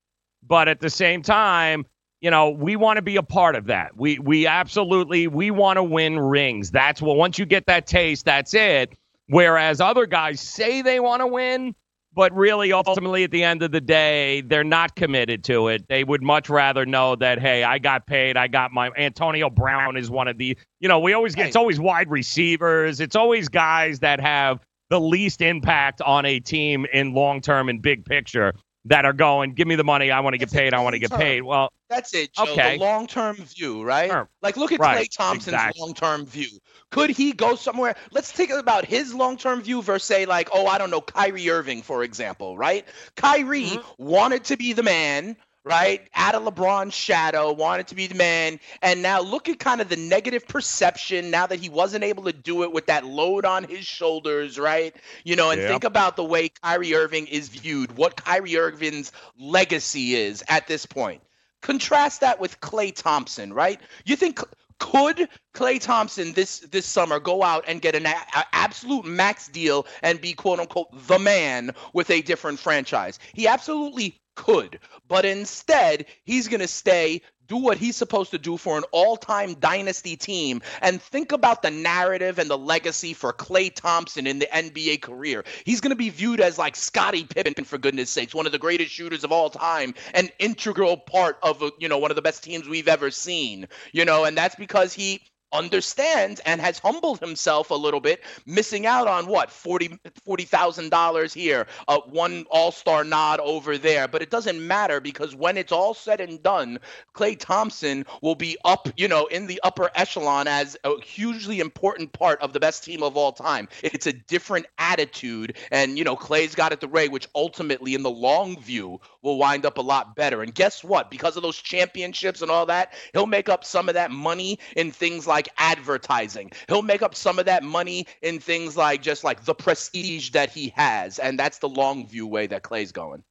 [0.48, 1.86] but at the same time,
[2.24, 3.97] you know, we want to be a part of that.
[3.97, 6.71] We we absolutely we want to win rings.
[6.71, 8.97] That's what once you get that taste, that's it.
[9.28, 11.76] Whereas other guys say they want to win,
[12.13, 15.86] but really ultimately at the end of the day, they're not committed to it.
[15.89, 19.97] They would much rather know that hey, I got paid, I got my Antonio Brown
[19.97, 23.49] is one of the, you know, we always get it's always wide receivers, it's always
[23.49, 28.53] guys that have the least impact on a team in long term and big picture
[28.86, 30.99] that are going, give me the money, I want to get paid, I want to
[30.99, 31.41] get paid.
[31.41, 32.43] Well, That's it, Joe.
[32.51, 32.77] Okay.
[32.77, 34.09] The long term view, right?
[34.09, 34.27] Sure.
[34.41, 35.81] Like, look at Right, Klay Thompson's exactly.
[35.81, 36.49] long term view.
[36.91, 37.95] Could he go somewhere?
[38.11, 41.49] Let's think about his long term view versus, say, like, oh, I don't know, Kyrie
[41.49, 42.86] Irving, for example, right?
[43.15, 44.03] Kyrie Mm-hmm.
[44.03, 45.38] wanted to be the man.
[45.66, 49.80] Right, out of LeBron's shadow, wanted to be the man, and now look at kind
[49.80, 53.45] of the negative perception now that he wasn't able to do it with that load
[53.45, 54.93] on his shoulders, right?
[55.24, 55.70] You know, and Yeah.
[55.70, 60.86] think about the way Kyrie Irving is viewed, what Kyrie Irving's legacy is at this
[60.86, 61.22] point.
[61.61, 63.80] Contrast that with Klay Thompson, right?
[64.03, 64.41] You think
[64.80, 69.47] could Klay Thompson this this summer go out and get an a- a- absolute max
[69.47, 73.18] deal and be quote unquote the man with a different franchise?
[73.34, 78.57] He absolutely could, but instead he's going to stay do what he's supposed to do
[78.57, 83.73] for an all-time dynasty team and think about the narrative and the legacy for Klay
[83.73, 85.43] Thompson in the NBA career.
[85.65, 88.59] He's going to be viewed as like Scottie Pippen for goodness sakes, one of the
[88.59, 92.43] greatest shooters of all time, an integral part of you know one of the best
[92.43, 93.67] teams we've ever seen.
[93.91, 95.21] You know, and that's because he
[95.54, 100.89] understands and has humbled himself a little bit, missing out on what forty forty thousand
[100.89, 104.08] dollars here, uh, one All Star nod over there.
[104.08, 106.80] But it doesn't matter because when it's all said and done,
[107.14, 112.12] Klay Thompson will be up, you know, in the upper echelon as a hugely important
[112.14, 113.68] part of the best team of all time.
[113.84, 118.04] It's a different attitude, and you know, Klay's got it the way, which ultimately, in
[118.04, 120.41] the long view, will wind up a lot better.
[120.41, 121.12] And guess what?
[121.12, 124.91] Because of those championships and all that, he'll make up some of that money in
[124.91, 126.52] things like advertising.
[126.68, 130.50] He'll make up some of that money in things like just like the prestige that
[130.50, 131.20] he has.
[131.20, 133.24] And that's the long view way that Klay's going.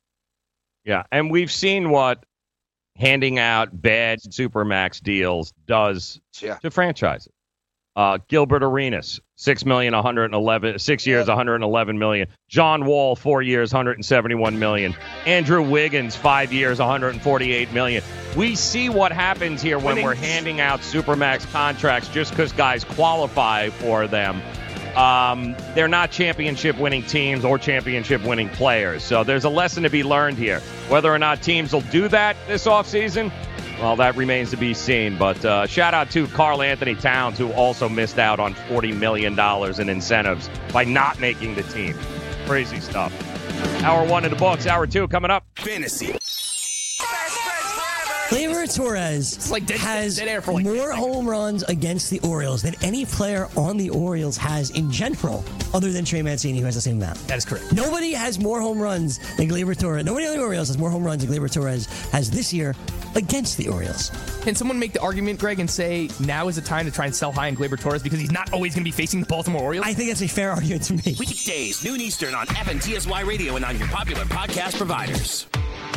[0.85, 2.25] Yeah, and we've seen what
[2.97, 6.57] handing out bad supermax deals does Yeah.
[6.57, 7.33] to franchises.
[7.95, 12.28] Uh, Gilbert Arenas, six million, 111, six years, 111 million.
[12.49, 14.95] John Wall, four years, 171 million.
[15.26, 18.03] Andrew Wiggins, five years, 148 million.
[18.34, 23.68] We see what happens here when we're handing out supermax contracts just because guys qualify
[23.68, 24.40] for them.
[24.97, 29.03] Um, they're not championship winning teams or championship winning players.
[29.03, 30.61] So there's a lesson to be learned here.
[30.88, 33.32] Whether or not teams will do that this offseason,
[33.81, 35.18] well, that remains to be seen.
[35.18, 39.39] But uh, shout out to Karl Anthony Towns, who also missed out on $40 million
[39.81, 41.97] in incentives by not making the team.
[42.47, 43.12] Crazy stuff.
[43.83, 44.66] Hour one in the books.
[44.66, 45.45] Hour two coming up.
[45.57, 46.16] Fantasy.
[48.33, 54.39] Gleyber Torres has more home runs against the Orioles than any player on the Orioles
[54.39, 55.45] has in general,
[55.75, 57.18] other than Trey Mancini, who has the same amount.
[57.29, 57.75] That is correct.
[57.75, 60.07] Nobody has more home runs than Gleyber Torres.
[60.07, 62.75] Nobody on the Orioles has more home runs than Gleyber Torres has this year
[63.15, 64.11] against the Orioles.
[64.43, 67.15] Can someone make the argument, Greg, and say now is the time to try and
[67.15, 69.63] sell high on Gleyber Torres because he's not always going to be facing the Baltimore
[69.63, 69.87] Orioles?
[69.87, 71.19] I think that's a fair argument to make.
[71.19, 75.47] Weekdays, noon Eastern on FNTSY Radio and on your popular podcast providers.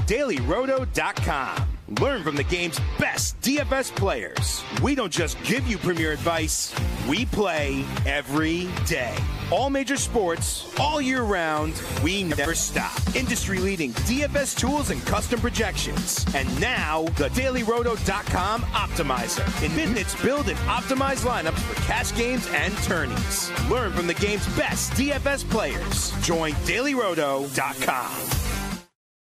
[0.08, 1.70] DailyRoto.com.
[2.00, 4.64] Learn from the game's best DFS players.
[4.82, 6.74] We don't just give you premier advice,
[7.08, 9.16] we play every day.
[9.52, 13.00] All major sports, all year round, we never stop.
[13.16, 16.26] Industry leading DFS tools and custom projections.
[16.34, 19.64] And now, the DailyRoto.com Optimizer.
[19.64, 23.52] In minutes, build and optimize lineups for cash games and tourneys.
[23.70, 26.12] Learn from the game's best DFS players.
[26.26, 28.46] Join DailyRoto.com.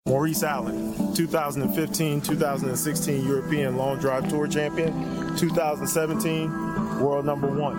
[0.08, 4.92] Maurice Allen, 2015 2016 European Long Drive Tour Champion,
[5.38, 7.78] 2017 World Number One.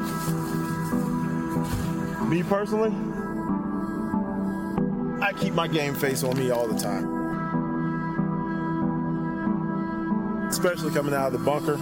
[2.29, 2.93] Me personally,
[5.23, 7.23] I keep my game face on me all the time.
[10.53, 11.77] especially coming out of the bunker,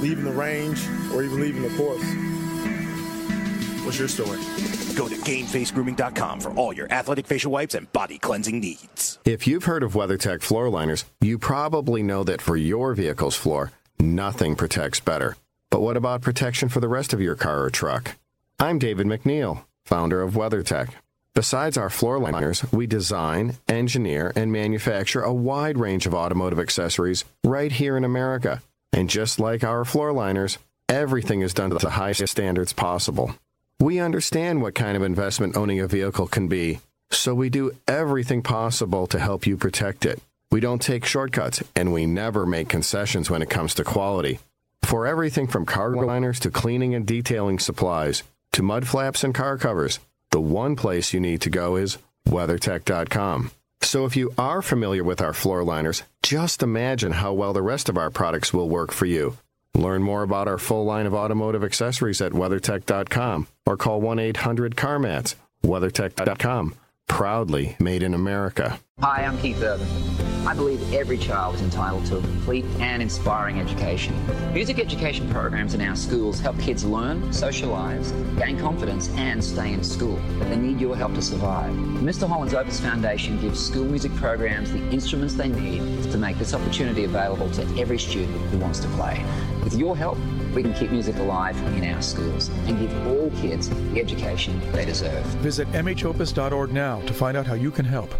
[0.00, 0.80] leaving the range,
[1.12, 2.02] or even leaving the course.
[3.84, 4.38] What's your story?
[4.94, 9.18] Go to GameFaceGrooming.com for all your athletic facial wipes and body cleansing needs.
[9.24, 13.72] If you've heard of WeatherTech floor liners, you probably know that for your vehicle's floor,
[13.98, 15.36] nothing protects better.
[15.70, 18.16] But what about protection for the rest of your car or truck?
[18.58, 20.90] I'm David MacNeil, founder of WeatherTech.
[21.32, 27.24] Besides our floor liners, we design, engineer, and manufacture a wide range of automotive accessories
[27.44, 28.60] right here in America.
[28.92, 30.58] And just like our floor liners,
[30.88, 33.36] everything is done to the highest standards possible.
[33.78, 36.80] We understand what kind of investment owning a vehicle can be,
[37.12, 40.20] so we do everything possible to help you protect it.
[40.50, 44.40] We don't take shortcuts, and we never make concessions when it comes to quality.
[44.90, 49.56] For everything from cargo liners to cleaning and detailing supplies to mud flaps and car
[49.56, 53.52] covers, the one place you need to go is WeatherTech.com.
[53.82, 57.88] So if you are familiar with our floor liners, just imagine how well the rest
[57.88, 59.38] of our products will work for you.
[59.76, 64.74] Learn more about our full line of automotive accessories at WeatherTech.com or call 1 800
[64.74, 65.36] CarMats.
[65.62, 66.74] WeatherTech.com,
[67.10, 68.78] proudly made in America.
[69.00, 69.86] Hi, I'm Keith Urban.
[70.46, 74.14] I believe every child is entitled to a complete and inspiring education.
[74.54, 78.08] Music education programs in our schools help kids learn, socialise,
[78.38, 80.18] gain confidence, and stay in school.
[80.38, 81.72] But they need your help to survive.
[81.74, 82.28] Mr.
[82.28, 87.04] Holland's Opus Foundation gives school music programs the instruments they need to make this opportunity
[87.04, 89.22] available to every student who wants to play.
[89.64, 90.16] With your help,
[90.54, 94.84] we can keep music alive in our schools and give all kids the education they
[94.84, 95.24] deserve.
[95.42, 98.14] Visit mhopus.org now to find out how you can help.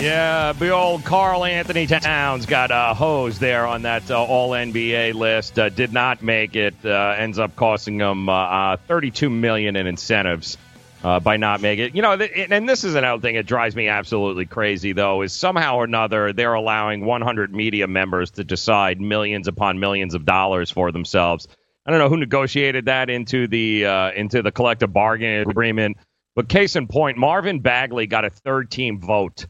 [0.00, 5.14] Yeah, the old Karl Anthony Towns got a hose there on that uh, All NBA
[5.14, 5.58] list.
[5.58, 6.76] Uh, did not make it.
[6.84, 10.56] Uh, ends up costing him uh, uh, 32 million in incentives
[11.02, 11.94] uh, by not making it.
[11.94, 15.32] You know, th- and this is another thing that drives me absolutely crazy, though, is
[15.32, 20.70] somehow or another they're allowing 100 media members to decide millions upon millions of dollars
[20.70, 21.48] for themselves.
[21.86, 23.84] I don't know who negotiated that into the
[24.14, 25.96] into the collective bargaining agreement,
[26.36, 29.46] but case in point, Marvin Bagley got a third team vote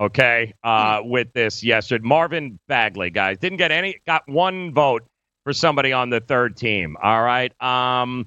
[0.00, 2.06] okay, uh, with this yesterday.
[2.06, 5.06] Marvin Bagley, guys, didn't get any, got one vote
[5.44, 6.96] for somebody on the third team.
[7.02, 7.52] All right.
[7.62, 8.26] Um,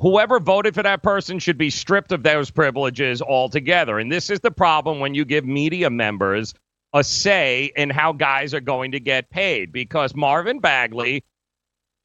[0.00, 3.98] whoever voted for that person should be stripped of those privileges altogether.
[3.98, 6.54] And this is the problem when you give media members
[6.92, 11.22] a say in how guys are going to get paid because Marvin Bagley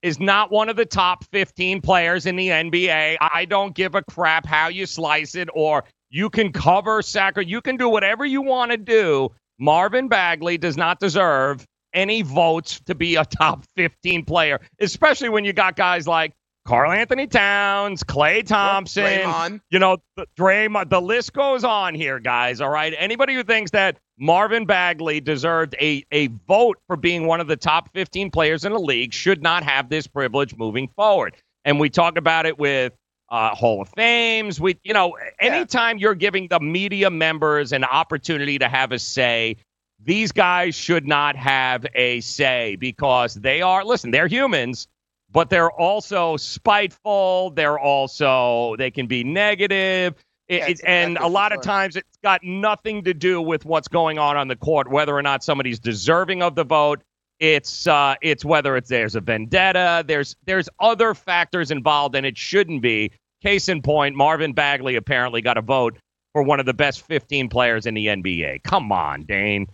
[0.03, 3.17] is not one of the top 15 players in the NBA.
[3.19, 7.41] I don't give a crap how you slice it or you can cover sacre.
[7.41, 9.31] You can do whatever you want to do.
[9.57, 15.45] Marvin Bagley does not deserve any votes to be a top 15 player, especially when
[15.45, 16.33] you got guys like
[16.65, 19.61] Karl Anthony Towns, Klay Thompson, Draymond.
[19.69, 20.89] you know, the, Draymond.
[20.89, 22.59] The list goes on here, guys.
[22.59, 22.93] All right.
[22.97, 27.55] Anybody who thinks that Marvin Bagley deserved a, a vote for being one of the
[27.55, 31.35] top 15 players in the league should not have this privilege moving forward.
[31.65, 32.93] And we talk about it with
[33.29, 34.59] uh, Hall of Fames.
[34.59, 39.57] We, you know, anytime you're giving the media members an opportunity to have a say,
[40.03, 44.87] these guys should not have a say because they are, listen, they're humans,
[45.35, 47.49] but they're also spiteful.
[47.49, 50.15] They're also, they can be negative.
[50.47, 54.17] It, it, and a lot of times it's got nothing to do with what's going
[54.17, 57.01] on on the court, whether or not somebody's deserving of the vote.
[57.41, 60.05] It's uh, it's whether it's there's a vendetta.
[60.07, 63.11] There's there's other factors involved, and it shouldn't be.
[63.43, 65.97] Case in point, Marvin Bagley apparently got a vote
[66.31, 68.63] for one of the best 15 players in the NBA.
[68.63, 69.67] Come on, Dane.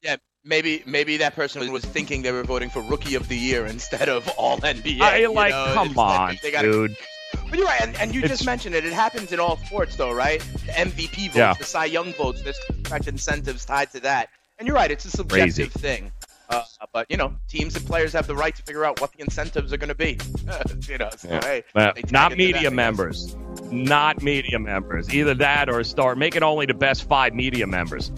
[0.00, 0.16] Yeah,
[0.48, 4.08] maybe maybe that person was thinking they were voting for Rookie of the Year instead
[4.08, 5.00] of All NBA.
[5.00, 5.70] I you like, know?
[5.74, 6.96] come It's on, like gotta- dude.
[7.50, 8.84] But you're right, and, and you It's- just mentioned it.
[8.86, 10.40] It happens in all sports, though, right?
[10.66, 11.52] The MVP votes, Yeah.
[11.54, 12.40] the Cy Young votes.
[12.42, 14.30] There's contract incentives tied to that.
[14.58, 15.78] And you're right, it's a subjective Crazy.
[15.78, 16.12] thing.
[16.48, 16.62] Uh,
[16.94, 19.70] but you know, teams and players have the right to figure out what the incentives
[19.74, 20.18] are going to be.
[20.88, 21.42] you know, so, Yeah.
[21.44, 23.36] hey, not into that, media members.
[23.70, 25.12] Not media members.
[25.12, 28.10] Either that or start make it only the best five media members.